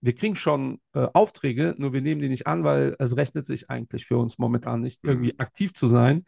wir 0.00 0.14
kriegen 0.14 0.34
schon 0.34 0.80
äh, 0.94 1.06
Aufträge, 1.12 1.74
nur 1.78 1.92
wir 1.92 2.02
nehmen 2.02 2.20
die 2.20 2.28
nicht 2.28 2.46
an, 2.46 2.64
weil 2.64 2.96
es 2.98 3.16
rechnet 3.16 3.46
sich 3.46 3.70
eigentlich 3.70 4.04
für 4.04 4.18
uns 4.18 4.38
momentan 4.38 4.80
nicht, 4.80 5.02
Mhm. 5.04 5.10
irgendwie 5.10 5.38
aktiv 5.38 5.72
zu 5.72 5.86
sein. 5.86 6.24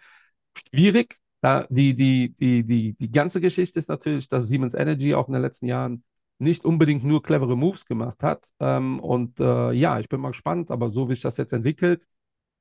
Schwierig. 0.71 1.17
Da, 1.40 1.67
die, 1.69 1.95
die, 1.95 2.33
die, 2.35 2.64
die, 2.64 2.95
die 2.95 3.11
ganze 3.11 3.40
Geschichte 3.40 3.79
ist 3.79 3.88
natürlich, 3.88 4.29
dass 4.29 4.49
Siemens 4.49 4.73
Energy 4.75 5.14
auch 5.14 5.27
in 5.29 5.35
den 5.35 5.43
letzten 5.43 5.67
Jahren 5.67 6.03
nicht 6.38 6.64
unbedingt 6.64 7.05
nur 7.05 7.23
clevere 7.23 7.57
Moves 7.57 7.85
gemacht 7.85 8.23
hat. 8.23 8.49
Ähm, 8.61 8.99
und 9.01 9.40
äh, 9.40 9.73
ja, 9.73 9.99
ich 9.99 10.09
bin 10.09 10.21
mal 10.21 10.29
gespannt, 10.31 10.71
aber 10.71 10.88
so 10.88 11.09
wie 11.09 11.14
sich 11.14 11.23
das 11.23 11.37
jetzt 11.37 11.53
entwickelt, 11.53 12.07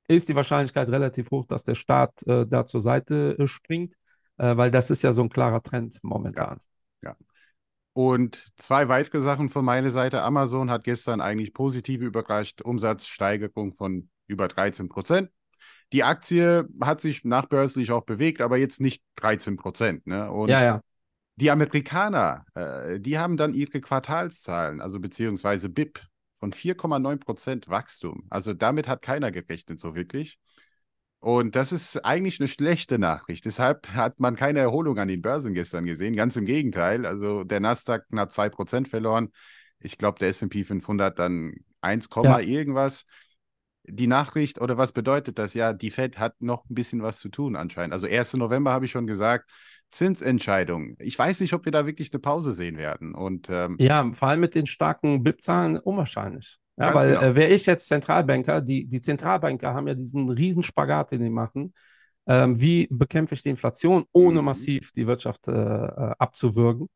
ist 0.08 0.28
die 0.30 0.36
Wahrscheinlichkeit 0.36 0.90
relativ 0.90 1.32
hoch, 1.32 1.46
dass 1.46 1.64
der 1.64 1.76
Staat 1.76 2.12
äh, 2.28 2.46
da 2.46 2.66
zur 2.66 2.82
Seite 2.82 3.38
äh, 3.40 3.48
springt, 3.48 3.96
äh, 4.38 4.58
weil 4.58 4.72
das 4.72 4.90
ist 4.90 5.04
ja 5.04 5.14
so 5.14 5.22
ein 5.24 5.30
klarer 5.30 5.62
Trend 5.62 6.00
momentan. 6.02 6.60
Und 7.94 8.52
zwei 8.58 8.90
weitere 8.90 9.22
Sachen 9.22 9.50
von 9.50 9.64
meiner 9.64 9.92
Seite. 9.92 10.24
Amazon 10.24 10.72
hat 10.72 10.84
gestern 10.84 11.22
eigentlich 11.22 11.54
positive 11.54 12.04
überrascht. 12.04 12.62
Umsatzsteigerung 12.62 13.76
von 13.76 14.10
über 14.28 14.48
13 14.48 14.90
Prozent. 14.90 15.30
die 15.92 16.04
Aktie 16.04 16.68
hat 16.82 17.02
sich 17.02 17.24
nachbörslich 17.24 17.92
auch 17.92 18.04
bewegt, 18.04 18.42
aber 18.42 18.58
jetzt 18.58 18.82
nicht 18.82 19.04
13 19.18 19.58
Prozent. 19.58 20.08
Ne? 20.08 20.32
Und 20.32 20.50
ja, 20.50 20.64
ja. 20.64 20.82
die 21.36 21.52
Amerikaner, 21.52 22.46
äh, 22.56 23.00
die 23.00 23.20
haben 23.20 23.38
dann 23.38 23.54
ihre 23.54 23.80
Quartalszahlen, 23.80 24.82
also 24.82 25.00
beziehungsweise 25.00 25.70
BIP 25.70 26.02
von 26.34 26.52
4,9 26.52 27.18
Prozent 27.18 27.70
Wachstum. 27.70 28.26
Also 28.32 28.54
damit 28.56 28.88
hat 28.88 29.04
keiner 29.04 29.32
gerechnet 29.32 29.80
so 29.80 29.94
wirklich. 29.94 30.40
Und 31.24 31.56
das 31.56 31.72
ist 31.72 32.04
eigentlich 32.04 32.42
eine 32.42 32.50
schlechte 32.50 33.00
Nachricht. 33.00 33.46
Deshalb 33.46 33.88
hat 33.94 34.20
man 34.20 34.36
keine 34.36 34.60
Erholung 34.60 35.00
an 35.00 35.08
den 35.08 35.22
Börsen 35.22 35.54
gestern 35.54 35.86
gesehen. 35.86 36.18
Ganz 36.18 36.36
im 36.36 36.44
Gegenteil. 36.44 37.06
Also 37.06 37.46
der 37.46 37.62
Nasdaq 37.62 38.10
knapp 38.10 38.32
2% 38.32 38.90
verloren. 38.90 39.32
Ich 39.80 39.98
glaube, 39.98 40.20
der 40.20 40.28
SP 40.36 40.68
500 40.68 41.18
dann 41.18 41.54
1, 41.80 42.10
ja. 42.22 42.40
irgendwas. 42.40 43.06
Die 43.86 44.08
Nachricht 44.08 44.60
oder 44.60 44.78
was 44.78 44.92
bedeutet 44.92 45.40
das? 45.40 45.54
Ja, 45.54 45.72
die 45.72 45.92
Fed 45.92 46.20
hat 46.20 46.42
noch 46.42 46.66
ein 46.70 46.76
bisschen 46.76 47.02
was 47.02 47.20
zu 47.20 47.30
tun 47.30 47.56
anscheinend. 47.56 47.94
Also 47.94 48.06
1. 48.06 48.34
November 48.34 48.74
habe 48.74 48.84
ich 48.84 48.92
schon 48.92 49.08
gesagt, 49.08 49.50
Zinsentscheidung. 49.92 50.98
Ich 51.00 51.18
weiß 51.18 51.40
nicht, 51.40 51.54
ob 51.54 51.64
wir 51.64 51.72
da 51.72 51.86
wirklich 51.86 52.12
eine 52.12 52.20
Pause 52.20 52.52
sehen 52.52 52.76
werden. 52.76 53.16
Und, 53.16 53.48
ähm, 53.50 53.78
ja, 53.80 54.12
vor 54.12 54.28
allem 54.28 54.42
mit 54.42 54.56
den 54.56 54.68
starken 54.68 55.24
BIP-Zahlen 55.24 55.78
unwahrscheinlich. 55.78 56.60
Ja, 56.78 56.94
weil 56.94 57.10
genau. 57.10 57.22
äh, 57.22 57.36
wäre 57.36 57.52
ich 57.52 57.66
jetzt 57.66 57.88
Zentralbanker, 57.88 58.62
die, 58.62 58.86
die 58.88 59.02
Zentralbanker 59.02 59.74
haben 59.74 59.88
ja 59.88 59.94
diesen 59.94 60.30
riesen 60.30 60.64
Spagat, 60.64 61.12
den 61.12 61.22
die 61.22 61.30
machen. 61.30 61.74
Ähm, 62.26 62.60
wie 62.60 62.88
bekämpfe 62.90 63.36
ich 63.36 63.44
die 63.44 63.50
Inflation, 63.50 64.06
ohne 64.12 64.40
mhm. 64.40 64.46
massiv 64.46 64.92
die 64.92 65.06
Wirtschaft 65.06 65.48
äh, 65.48 65.52
äh, 65.52 66.14
abzuwürgen? 66.18 66.88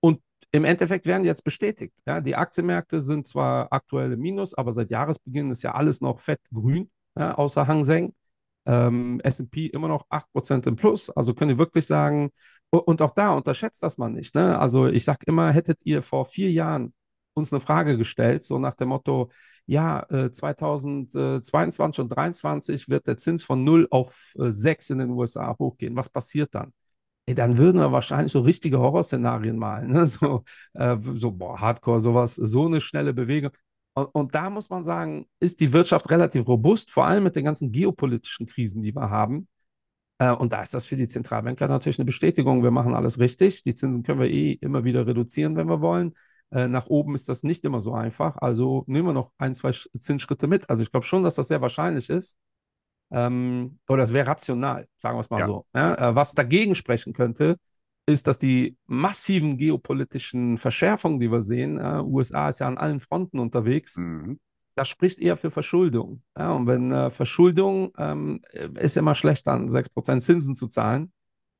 Und 0.00 0.20
im 0.52 0.64
Endeffekt 0.64 1.06
werden 1.06 1.22
die 1.22 1.28
jetzt 1.28 1.44
bestätigt. 1.44 1.94
Ja? 2.06 2.20
Die 2.20 2.36
Aktienmärkte 2.36 3.00
sind 3.02 3.26
zwar 3.26 3.72
aktuell 3.72 4.12
im 4.12 4.20
Minus, 4.20 4.54
aber 4.54 4.72
seit 4.72 4.90
Jahresbeginn 4.90 5.50
ist 5.50 5.62
ja 5.62 5.72
alles 5.74 6.00
noch 6.00 6.20
fett 6.20 6.40
grün, 6.52 6.90
ja, 7.18 7.34
außer 7.34 7.66
Hang 7.66 7.84
Seng. 7.84 8.14
Ähm, 8.66 9.20
SP 9.22 9.70
immer 9.72 9.88
noch 9.88 10.06
8% 10.10 10.66
im 10.66 10.76
Plus. 10.76 11.10
Also 11.10 11.34
können 11.34 11.52
ihr 11.52 11.58
wirklich 11.58 11.86
sagen, 11.86 12.30
und 12.70 13.00
auch 13.00 13.12
da 13.12 13.32
unterschätzt 13.32 13.82
das 13.82 13.96
man 13.96 14.12
nicht. 14.12 14.34
Ne? 14.34 14.58
Also 14.58 14.88
ich 14.88 15.04
sage 15.04 15.20
immer, 15.26 15.52
hättet 15.52 15.80
ihr 15.84 16.02
vor 16.02 16.24
vier 16.26 16.50
Jahren 16.50 16.92
uns 17.36 17.52
eine 17.52 17.60
Frage 17.60 17.96
gestellt, 17.98 18.44
so 18.44 18.58
nach 18.58 18.74
dem 18.74 18.88
Motto, 18.88 19.30
ja, 19.66 20.00
äh, 20.10 20.30
2022 20.30 22.00
und 22.00 22.08
2023 22.10 22.88
wird 22.88 23.06
der 23.06 23.16
Zins 23.16 23.42
von 23.44 23.64
0 23.64 23.88
auf 23.90 24.32
äh, 24.38 24.50
6 24.50 24.90
in 24.90 24.98
den 24.98 25.10
USA 25.10 25.56
hochgehen. 25.58 25.96
Was 25.96 26.08
passiert 26.08 26.54
dann? 26.54 26.72
Ey, 27.26 27.34
dann 27.34 27.58
würden 27.58 27.80
wir 27.80 27.90
wahrscheinlich 27.92 28.32
so 28.32 28.40
richtige 28.40 28.78
Horrorszenarien 28.78 29.58
malen. 29.58 29.90
Ne? 29.90 30.06
So, 30.06 30.44
äh, 30.74 30.96
so, 31.14 31.32
boah, 31.32 31.60
Hardcore, 31.60 32.00
sowas, 32.00 32.36
so 32.36 32.66
eine 32.66 32.80
schnelle 32.80 33.12
Bewegung. 33.14 33.50
Und, 33.94 34.06
und, 34.14 34.34
da 34.34 34.50
muss 34.50 34.70
man 34.70 34.84
sagen, 34.84 35.26
ist 35.40 35.60
die 35.60 35.72
Wirtschaft 35.72 36.10
relativ 36.10 36.46
robust, 36.46 36.90
vor 36.90 37.06
allem 37.06 37.24
mit 37.24 37.34
den 37.36 37.44
ganzen 37.44 37.72
geopolitischen 37.72 38.46
Krisen, 38.46 38.82
die 38.82 38.94
wir 38.94 39.10
haben. 39.10 39.48
Äh, 40.18 40.32
und 40.32 40.52
da 40.52 40.62
ist 40.62 40.74
das 40.74 40.86
für 40.86 40.96
die 40.96 41.08
Zentralbanker 41.08 41.68
natürlich 41.68 41.98
eine 41.98 42.06
Bestätigung. 42.06 42.62
Wir 42.62 42.70
machen 42.70 42.94
alles 42.94 43.18
richtig. 43.18 43.62
Die 43.62 43.74
Zinsen 43.74 44.02
können 44.02 44.20
wir 44.20 44.30
eh 44.30 44.52
immer 44.52 44.84
wieder 44.84 45.06
reduzieren, 45.06 45.56
wenn 45.56 45.68
wir 45.68 45.80
wollen. 45.82 46.14
Äh, 46.52 46.68
nach 46.68 46.86
oben 46.86 47.14
ist 47.14 47.28
das 47.28 47.42
nicht 47.42 47.64
immer 47.64 47.80
so 47.80 47.92
einfach. 47.92 48.36
Also 48.38 48.84
nehmen 48.86 49.08
wir 49.08 49.12
noch 49.12 49.32
ein, 49.38 49.54
zwei 49.54 49.72
Zinsschritte 49.72 50.46
mit. 50.46 50.70
Also 50.70 50.82
ich 50.82 50.90
glaube 50.90 51.06
schon, 51.06 51.22
dass 51.22 51.34
das 51.34 51.48
sehr 51.48 51.60
wahrscheinlich 51.60 52.08
ist. 52.10 52.38
Ähm, 53.10 53.78
oder 53.88 54.02
es 54.02 54.12
wäre 54.12 54.26
rational, 54.26 54.88
sagen 54.96 55.16
wir 55.16 55.20
es 55.20 55.30
mal 55.30 55.40
ja. 55.40 55.46
so. 55.46 55.66
Ja, 55.74 55.94
äh, 55.94 56.14
was 56.14 56.34
dagegen 56.34 56.74
sprechen 56.74 57.12
könnte, 57.12 57.56
ist, 58.06 58.26
dass 58.26 58.38
die 58.38 58.76
massiven 58.86 59.58
geopolitischen 59.58 60.58
Verschärfungen, 60.58 61.20
die 61.20 61.30
wir 61.30 61.42
sehen, 61.42 61.78
äh, 61.78 62.00
USA 62.02 62.48
ist 62.48 62.60
ja 62.60 62.68
an 62.68 62.78
allen 62.78 63.00
Fronten 63.00 63.38
unterwegs, 63.38 63.96
mhm. 63.96 64.38
das 64.76 64.88
spricht 64.88 65.20
eher 65.20 65.36
für 65.36 65.50
Verschuldung. 65.50 66.22
Ja, 66.36 66.52
und 66.52 66.66
wenn 66.66 66.92
äh, 66.92 67.10
Verschuldung 67.10 67.92
ähm, 67.98 68.40
ist 68.78 68.96
immer 68.96 69.14
schlecht, 69.14 69.46
dann 69.46 69.68
6% 69.68 70.20
Zinsen 70.20 70.54
zu 70.54 70.68
zahlen. 70.68 71.12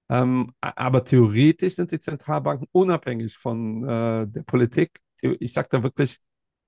Ähm, 0.09 0.53
aber 0.61 1.05
theoretisch 1.05 1.75
sind 1.75 1.91
die 1.91 1.99
Zentralbanken 2.01 2.69
unabhängig 2.73 3.37
von 3.37 3.83
äh, 3.85 4.27
der 4.29 4.43
Politik. 4.43 5.01
Ich 5.21 5.53
sage 5.53 5.69
da 5.71 5.83
wirklich 5.83 6.19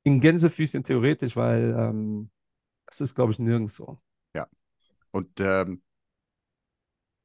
in 0.03 0.21
Gänsefüßchen 0.21 0.83
theoretisch, 0.83 1.37
weil 1.37 1.75
ähm, 1.79 2.31
das 2.87 3.01
ist, 3.01 3.15
glaube 3.15 3.33
ich, 3.33 3.39
nirgends 3.39 3.77
so. 3.77 4.01
Ja. 4.35 4.49
Und 5.11 5.31
ähm, 5.39 5.83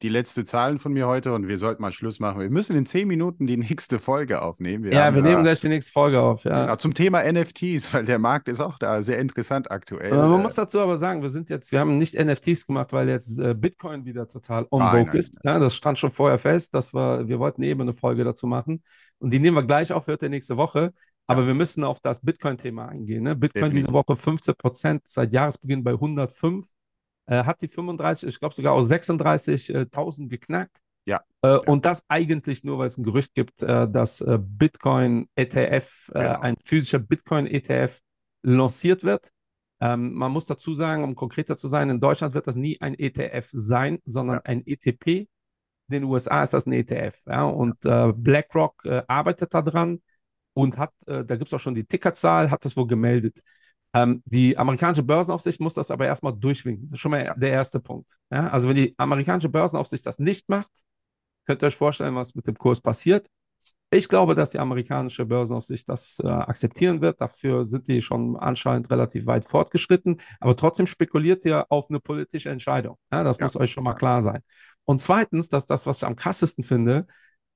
die 0.03 0.09
letzte 0.09 0.43
Zahlen 0.43 0.79
von 0.79 0.91
mir 0.91 1.07
heute 1.07 1.33
und 1.33 1.47
wir 1.47 1.57
sollten 1.57 1.81
mal 1.81 1.93
Schluss 1.93 2.19
machen. 2.19 2.41
Wir 2.41 2.49
müssen 2.49 2.75
in 2.75 2.85
zehn 2.85 3.07
Minuten 3.07 3.47
die 3.47 3.55
nächste 3.69 3.99
Folge 3.99 4.41
aufnehmen. 4.41 4.83
Wir 4.83 4.91
ja, 4.91 5.15
wir 5.15 5.21
nehmen 5.21 5.43
gleich 5.43 5.61
die 5.61 5.69
nächste 5.69 5.93
Folge 5.93 6.19
auf. 6.19 6.43
Ja. 6.43 6.63
Genau, 6.63 6.75
zum 6.75 6.93
Thema 6.93 7.23
NFTs, 7.23 7.93
weil 7.93 8.03
der 8.03 8.19
Markt 8.19 8.49
ist 8.49 8.59
auch 8.59 8.77
da 8.77 9.01
sehr 9.01 9.17
interessant 9.19 9.71
aktuell. 9.71 10.11
Aber 10.11 10.27
man 10.27 10.41
muss 10.41 10.55
dazu 10.55 10.79
aber 10.79 10.97
sagen, 10.97 11.21
wir 11.21 11.29
sind 11.29 11.49
jetzt, 11.49 11.71
wir 11.71 11.79
haben 11.79 11.97
nicht 11.97 12.15
NFTs 12.19 12.67
gemacht, 12.67 12.91
weil 12.91 13.07
jetzt 13.07 13.39
äh, 13.39 13.55
Bitcoin 13.55 14.05
wieder 14.05 14.27
total 14.27 14.67
on 14.71 14.81
vogue 14.91 15.17
ist. 15.17 15.39
Ja, 15.43 15.57
das 15.57 15.73
stand 15.73 15.97
schon 15.97 16.11
vorher 16.11 16.37
fest, 16.37 16.73
dass 16.73 16.93
wir, 16.93 17.27
wir 17.27 17.39
wollten 17.39 17.63
eben 17.63 17.81
eine 17.81 17.93
Folge 17.93 18.25
dazu 18.25 18.45
machen. 18.45 18.83
Und 19.19 19.31
die 19.31 19.39
nehmen 19.39 19.55
wir 19.55 19.63
gleich 19.63 19.93
auf, 19.93 20.07
hört 20.07 20.21
ihr 20.21 20.29
nächste 20.29 20.57
Woche. 20.57 20.91
Aber 21.27 21.43
ja. 21.43 21.47
wir 21.47 21.53
müssen 21.53 21.85
auf 21.85 22.01
das 22.01 22.19
Bitcoin-Thema 22.19 22.89
eingehen. 22.89 23.23
Ne? 23.23 23.37
Bitcoin 23.37 23.71
Definitiv. 23.71 23.85
diese 23.85 23.93
Woche 23.93 24.17
15 24.17 24.55
Prozent, 24.55 25.01
seit 25.05 25.31
Jahresbeginn 25.31 25.81
bei 25.81 25.91
105 25.91 26.65
äh, 27.25 27.43
hat 27.43 27.61
die 27.61 27.67
35, 27.67 28.29
ich 28.29 28.39
glaube 28.39 28.55
sogar 28.55 28.73
auch 28.73 28.81
36.000 28.81 30.27
geknackt. 30.27 30.83
Ja, 31.05 31.21
äh, 31.41 31.47
ja. 31.49 31.57
Und 31.57 31.85
das 31.85 32.03
eigentlich 32.07 32.63
nur, 32.63 32.79
weil 32.79 32.87
es 32.87 32.97
ein 32.97 33.03
Gerücht 33.03 33.33
gibt, 33.33 33.61
äh, 33.61 33.89
dass 33.89 34.21
äh, 34.21 34.39
Bitcoin 34.41 35.27
ETF, 35.35 36.11
äh, 36.13 36.19
genau. 36.19 36.39
ein 36.39 36.55
physischer 36.63 36.99
Bitcoin 36.99 37.45
ETF 37.45 37.99
lanciert 38.41 39.03
wird. 39.03 39.29
Ähm, 39.81 40.13
man 40.13 40.31
muss 40.31 40.45
dazu 40.45 40.73
sagen, 40.73 41.03
um 41.03 41.15
konkreter 41.15 41.57
zu 41.57 41.67
sein, 41.67 41.89
in 41.89 41.99
Deutschland 41.99 42.33
wird 42.33 42.47
das 42.47 42.55
nie 42.55 42.79
ein 42.79 42.97
ETF 42.97 43.49
sein, 43.51 43.99
sondern 44.05 44.37
ja. 44.37 44.41
ein 44.45 44.65
ETP. 44.65 45.27
In 45.89 46.01
den 46.01 46.03
USA 46.05 46.43
ist 46.43 46.53
das 46.53 46.65
ein 46.65 46.73
ETF. 46.73 47.21
Ja? 47.27 47.43
Und 47.43 47.83
äh, 47.85 48.13
BlackRock 48.13 48.85
arbeitet 49.07 49.53
daran 49.53 50.01
und 50.53 50.77
hat, 50.77 50.93
da 51.05 51.23
gibt 51.23 51.47
es 51.47 51.53
auch 51.53 51.59
schon 51.59 51.75
die 51.75 51.83
Tickerzahl, 51.83 52.51
hat 52.51 52.63
das 52.63 52.77
wohl 52.77 52.87
gemeldet. 52.87 53.41
Ähm, 53.93 54.23
die 54.25 54.57
amerikanische 54.57 55.03
Börsenaufsicht 55.03 55.59
muss 55.59 55.75
das 55.75 55.91
aber 55.91 56.05
erstmal 56.05 56.33
durchwinken. 56.33 56.89
Das 56.89 56.97
ist 56.97 57.01
schon 57.01 57.11
mal 57.11 57.33
der 57.37 57.51
erste 57.51 57.79
Punkt. 57.79 58.17
Ja? 58.31 58.47
Also 58.47 58.67
wenn 58.67 58.75
die 58.75 58.95
amerikanische 58.97 59.49
Börsenaufsicht 59.49 60.05
das 60.05 60.19
nicht 60.19 60.49
macht, 60.49 60.71
könnt 61.45 61.61
ihr 61.63 61.67
euch 61.67 61.75
vorstellen, 61.75 62.15
was 62.15 62.33
mit 62.35 62.47
dem 62.47 62.55
Kurs 62.55 62.81
passiert. 62.81 63.27
Ich 63.91 64.07
glaube, 64.07 64.33
dass 64.33 64.49
die 64.49 64.57
amerikanische 64.57 65.23
Börsenaufsicht 65.23 65.87
das 65.87 66.17
äh, 66.23 66.27
akzeptieren 66.27 67.01
wird. 67.01 67.21
Dafür 67.21 67.63
sind 67.63 67.87
die 67.87 68.01
schon 68.01 68.35
anscheinend 68.35 68.89
relativ 68.89 69.27
weit 69.27 69.45
fortgeschritten. 69.45 70.19
Aber 70.39 70.55
trotzdem 70.55 70.87
spekuliert 70.87 71.45
ihr 71.45 71.67
auf 71.69 71.91
eine 71.91 71.99
politische 71.99 72.49
Entscheidung. 72.49 72.97
Ja, 73.11 73.23
das 73.23 73.37
ja. 73.37 73.43
muss 73.43 73.55
euch 73.55 73.69
schon 73.69 73.83
mal 73.83 73.93
klar 73.93 74.23
sein. 74.23 74.41
Und 74.85 74.99
zweitens, 74.99 75.49
dass 75.49 75.67
das, 75.67 75.85
was 75.85 75.97
ich 75.97 76.05
am 76.05 76.15
krassesten 76.15 76.63
finde, 76.63 77.05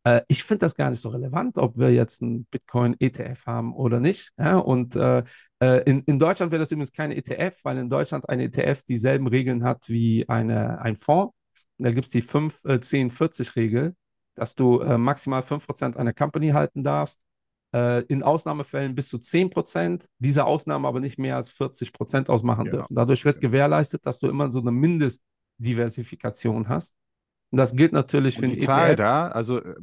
äh, 0.04 0.22
ich 0.28 0.44
finde 0.44 0.60
das 0.60 0.76
gar 0.76 0.92
nicht 0.92 1.02
so 1.02 1.10
relevant, 1.10 1.58
ob 1.58 1.78
wir 1.78 1.92
jetzt 1.92 2.22
einen 2.22 2.46
Bitcoin-ETF 2.46 3.46
haben 3.48 3.74
oder 3.74 4.00
nicht. 4.00 4.32
Ja? 4.38 4.58
Und 4.58 4.96
äh, 4.96 5.24
in, 5.60 6.02
in 6.02 6.20
Deutschland 6.20 6.52
wäre 6.52 6.60
das 6.60 6.72
übrigens 6.72 6.92
kein 6.92 7.12
ETF, 7.12 7.60
weil 7.64 7.78
in 7.78 7.90
Deutschland 7.90 8.30
ein 8.30 8.40
ETF 8.40 8.84
dieselben 8.84 9.26
Regeln 9.28 9.64
hat 9.64 9.90
wie 9.90 10.28
eine, 10.30 10.80
ein 10.82 10.96
Fonds. 10.96 11.34
Und 11.78 11.86
da 11.86 11.92
gibt 11.92 12.06
es 12.06 12.12
die 12.12 12.22
5, 12.22 12.66
äh, 12.66 12.82
10, 12.82 13.12
40 13.12 13.56
Regel, 13.56 13.96
dass 14.36 14.56
du 14.56 14.80
äh, 14.80 14.98
maximal 14.98 15.42
5% 15.42 15.98
einer 15.98 16.14
Company 16.14 16.50
halten 16.50 16.84
darfst. 16.84 17.20
Äh, 17.74 18.04
in 18.04 18.24
Ausnahmefällen 18.24 18.96
bis 18.96 19.10
zu 19.10 19.18
10%, 19.18 20.08
diese 20.20 20.46
Ausnahmen 20.46 20.86
aber 20.86 21.00
nicht 21.00 21.20
mehr 21.20 21.36
als 21.36 21.52
40% 21.52 22.30
ausmachen 22.30 22.66
ja. 22.68 22.72
dürfen. 22.72 22.96
Dadurch 22.96 23.26
wird 23.26 23.42
gewährleistet, 23.42 24.06
dass 24.06 24.20
du 24.20 24.30
immer 24.30 24.52
so 24.52 24.62
eine 24.62 24.72
Mindestdiversifikation 24.72 26.70
hast. 26.70 26.96
Und 27.52 27.58
das 27.58 27.76
gilt 27.76 27.94
natürlich 27.94 28.36
Und 28.38 28.42
für 28.42 28.48
den 28.48 28.60
die 28.60 28.66
Zahl 28.66 28.92
ETF. 28.92 28.98
da, 28.98 29.28
also 29.28 29.62
äh, 29.62 29.76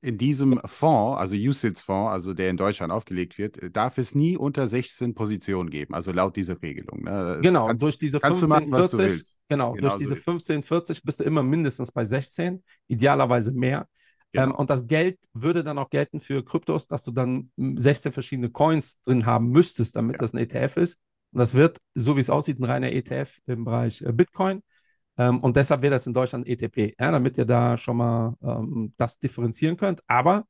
in 0.00 0.16
diesem 0.16 0.60
Fonds, 0.64 1.18
also 1.18 1.34
USITS-Fonds, 1.34 2.12
also 2.12 2.32
der 2.32 2.50
in 2.50 2.56
Deutschland 2.56 2.92
aufgelegt 2.92 3.36
wird, 3.36 3.60
äh, 3.60 3.70
darf 3.70 3.98
es 3.98 4.14
nie 4.14 4.36
unter 4.36 4.66
16 4.66 5.14
Positionen 5.14 5.70
geben, 5.70 5.94
also 5.94 6.12
laut 6.12 6.36
dieser 6.36 6.60
Regelung. 6.62 7.04
Ne? 7.04 7.40
Genau, 7.42 7.66
kannst, 7.66 7.82
durch 7.82 7.98
diese 7.98 8.22
1540, 8.22 9.36
genau, 9.48 9.72
genau, 9.72 9.80
durch 9.80 9.98
diese 9.98 10.14
1540 10.14 11.02
bist 11.02 11.20
du 11.20 11.24
immer 11.24 11.42
mindestens 11.42 11.90
bei 11.90 12.04
16, 12.04 12.62
idealerweise 12.86 13.52
mehr. 13.52 13.88
Genau. 14.32 14.44
Ähm, 14.44 14.54
und 14.54 14.70
das 14.70 14.86
Geld 14.86 15.18
würde 15.32 15.64
dann 15.64 15.78
auch 15.78 15.90
gelten 15.90 16.20
für 16.20 16.44
Kryptos, 16.44 16.86
dass 16.86 17.02
du 17.02 17.10
dann 17.10 17.50
16 17.56 18.12
verschiedene 18.12 18.50
Coins 18.50 19.00
drin 19.02 19.26
haben 19.26 19.48
müsstest, 19.50 19.96
damit 19.96 20.16
ja. 20.16 20.18
das 20.18 20.32
ein 20.32 20.38
ETF 20.38 20.76
ist. 20.76 20.98
Und 21.32 21.40
das 21.40 21.54
wird, 21.54 21.78
so 21.94 22.16
wie 22.16 22.20
es 22.20 22.30
aussieht, 22.30 22.60
ein 22.60 22.64
reiner 22.64 22.92
ETF 22.92 23.38
im 23.46 23.64
Bereich 23.64 24.02
äh, 24.02 24.12
Bitcoin. 24.12 24.62
Ähm, 25.18 25.40
und 25.40 25.56
deshalb 25.56 25.82
wäre 25.82 25.90
das 25.90 26.06
in 26.06 26.14
Deutschland 26.14 26.46
ETP, 26.46 26.94
ja, 26.98 27.10
damit 27.10 27.36
ihr 27.36 27.44
da 27.44 27.76
schon 27.76 27.96
mal 27.96 28.34
ähm, 28.42 28.94
das 28.96 29.18
differenzieren 29.18 29.76
könnt. 29.76 30.00
Aber 30.06 30.44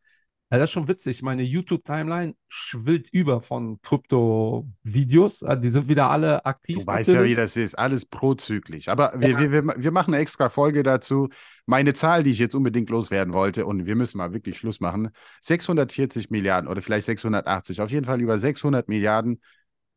ja, 0.51 0.57
das 0.57 0.71
ist 0.71 0.73
schon 0.73 0.89
witzig. 0.89 1.23
Meine 1.23 1.43
YouTube-Timeline 1.43 2.35
schwillt 2.49 3.11
über 3.13 3.43
von 3.43 3.81
Krypto-Videos. 3.83 5.45
Die 5.63 5.71
sind 5.71 5.89
wieder 5.89 6.11
alle 6.11 6.45
aktiv. 6.47 6.79
Du 6.79 6.87
weißt 6.87 7.11
natürlich. 7.11 7.31
ja, 7.33 7.37
wie 7.37 7.41
das 7.43 7.57
ist. 7.57 7.79
Alles 7.79 8.07
prozyklisch. 8.07 8.89
Aber 8.89 9.13
wir, 9.19 9.29
ja. 9.29 9.39
wir, 9.39 9.53
wir, 9.53 9.75
wir 9.77 9.91
machen 9.91 10.15
eine 10.15 10.23
extra 10.23 10.49
Folge 10.49 10.83
dazu. 10.83 11.29
Meine 11.67 11.93
Zahl, 11.93 12.23
die 12.23 12.31
ich 12.31 12.39
jetzt 12.39 12.55
unbedingt 12.55 12.89
loswerden 12.89 13.35
wollte, 13.35 13.67
und 13.67 13.85
wir 13.85 13.95
müssen 13.95 14.17
mal 14.17 14.33
wirklich 14.33 14.57
Schluss 14.57 14.81
machen: 14.81 15.11
640 15.43 16.31
Milliarden 16.31 16.71
oder 16.71 16.81
vielleicht 16.81 17.05
680, 17.05 17.83
auf 17.83 17.91
jeden 17.91 18.07
Fall 18.07 18.21
über 18.21 18.39
600 18.39 18.89
Milliarden 18.89 19.43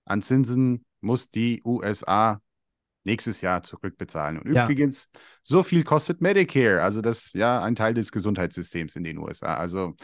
an 0.04 0.22
Zinsen 0.22 0.84
muss 1.00 1.30
die 1.30 1.62
USA 1.64 2.42
nächstes 3.04 3.42
Jahr 3.42 3.62
zurückbezahlen. 3.64 4.40
Und 4.40 4.54
Ja. 4.54 4.64
übrigens, 4.64 5.10
so 5.44 5.64
viel 5.64 5.84
kostet 5.84 6.22
Medicare, 6.22 6.82
also 6.82 7.02
das 7.02 7.34
ja 7.34 7.62
ein 7.62 7.76
Teil 7.76 7.94
des 7.94 8.12
Gesundheitssystems 8.12 8.96
in 8.96 9.04
den 9.04 9.18
USA. 9.18 9.56
Also 9.56 9.96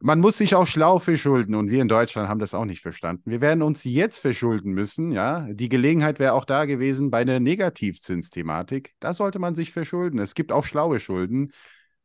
man 0.00 0.20
muss 0.20 0.36
sich 0.38 0.54
auch 0.54 0.66
schlau 0.66 0.98
verschulden 0.98 1.54
und 1.54 1.70
wir 1.70 1.80
in 1.80 1.88
Deutschland 1.88 2.28
haben 2.28 2.38
das 2.40 2.52
auch 2.52 2.66
nicht 2.66 2.82
verstanden. 2.82 3.30
Wir 3.30 3.40
werden 3.40 3.62
uns 3.62 3.84
jetzt 3.84 4.18
verschulden 4.18 4.72
müssen, 4.72 5.12
ja. 5.12 5.46
Die 5.50 5.68
Gelegenheit 5.68 6.18
wäre 6.18 6.34
auch 6.34 6.44
da 6.44 6.66
gewesen 6.66 7.10
bei 7.10 7.20
einer 7.20 7.40
Negativzinsthematik. 7.40 8.92
Da 9.00 9.14
sollte 9.14 9.38
man 9.38 9.54
sich 9.54 9.72
verschulden. 9.72 10.18
Es 10.18 10.34
gibt 10.34 10.52
auch 10.52 10.64
schlaue 10.64 11.00
Schulden. 11.00 11.52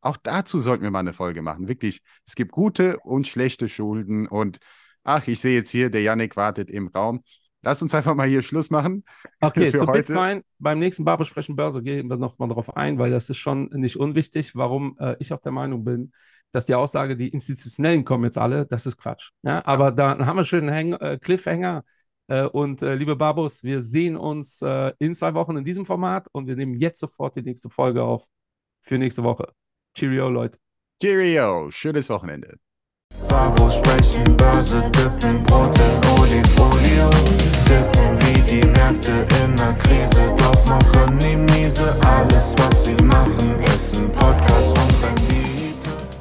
Auch 0.00 0.16
dazu 0.16 0.60
sollten 0.60 0.82
wir 0.82 0.90
mal 0.90 1.00
eine 1.00 1.12
Folge 1.12 1.42
machen. 1.42 1.68
Wirklich, 1.68 2.00
es 2.26 2.34
gibt 2.34 2.52
gute 2.52 2.98
und 3.00 3.26
schlechte 3.26 3.68
Schulden 3.68 4.26
und 4.26 4.58
ach, 5.04 5.26
ich 5.28 5.40
sehe 5.40 5.56
jetzt 5.58 5.70
hier, 5.70 5.90
der 5.90 6.02
Yannick 6.02 6.36
wartet 6.36 6.70
im 6.70 6.88
Raum. 6.88 7.22
Lass 7.62 7.82
uns 7.82 7.94
einfach 7.94 8.14
mal 8.14 8.26
hier 8.26 8.42
Schluss 8.42 8.70
machen. 8.70 9.04
Okay, 9.40 9.70
für 9.70 9.78
zu 9.78 9.86
heute. 9.86 10.02
Bitcoin. 10.02 10.42
Beim 10.58 10.78
nächsten 10.78 11.04
Bar 11.04 11.18
besprechen 11.18 11.56
Börse 11.56 11.82
gehen 11.82 12.08
wir 12.08 12.16
nochmal 12.16 12.48
drauf 12.48 12.74
ein, 12.76 12.98
weil 12.98 13.10
das 13.10 13.28
ist 13.28 13.36
schon 13.36 13.68
nicht 13.72 13.96
unwichtig, 13.96 14.54
warum 14.54 14.96
äh, 14.98 15.16
ich 15.18 15.32
auch 15.32 15.40
der 15.40 15.52
Meinung 15.52 15.84
bin, 15.84 16.12
dass 16.52 16.66
die 16.66 16.74
Aussage, 16.74 17.16
die 17.16 17.28
Institutionellen 17.28 18.04
kommen 18.04 18.24
jetzt 18.24 18.38
alle, 18.38 18.66
das 18.66 18.86
ist 18.86 18.96
Quatsch. 18.96 19.30
Ja, 19.42 19.64
aber 19.66 19.92
dann 19.92 20.26
haben 20.26 20.36
wir 20.36 20.44
schön 20.44 20.68
einen 20.68 20.72
Häng 20.72 20.92
äh, 20.94 21.18
Cliffhanger. 21.18 21.84
Äh, 22.28 22.46
und 22.46 22.80
äh, 22.80 22.94
liebe 22.94 23.16
Babos, 23.16 23.62
wir 23.62 23.80
sehen 23.80 24.16
uns 24.16 24.62
äh, 24.62 24.92
in 24.98 25.14
zwei 25.14 25.34
Wochen 25.34 25.56
in 25.56 25.64
diesem 25.64 25.84
Format 25.84 26.28
und 26.32 26.46
wir 26.46 26.56
nehmen 26.56 26.74
jetzt 26.74 27.00
sofort 27.00 27.36
die 27.36 27.42
nächste 27.42 27.68
Folge 27.68 28.02
auf 28.02 28.26
für 28.82 28.98
nächste 28.98 29.22
Woche. 29.22 29.52
Cheerio, 29.94 30.30
Leute. 30.30 30.58
Cheerio, 31.00 31.70
schönes 31.70 32.08
Wochenende. 32.08 32.58
Babos 33.30 33.76
sprechen 33.76 34.36
Börse, 34.36 34.82
dippen 34.90 35.42
Brot 35.44 35.76
in 35.78 36.20
Olifolio. 36.20 37.08
Dippen 37.64 38.18
wie 38.20 38.40
die 38.42 38.66
Märkte 38.66 39.24
in 39.42 39.56
der 39.56 39.72
Krise, 39.74 40.34
doch 40.36 40.64
machen 40.66 41.18
die 41.18 41.36
miese. 41.36 41.94
Alles, 42.04 42.54
was 42.58 42.84
sie 42.84 42.96
machen, 43.04 43.58
ist 43.64 43.96
ein 43.96 44.10
Podcast 44.12 44.79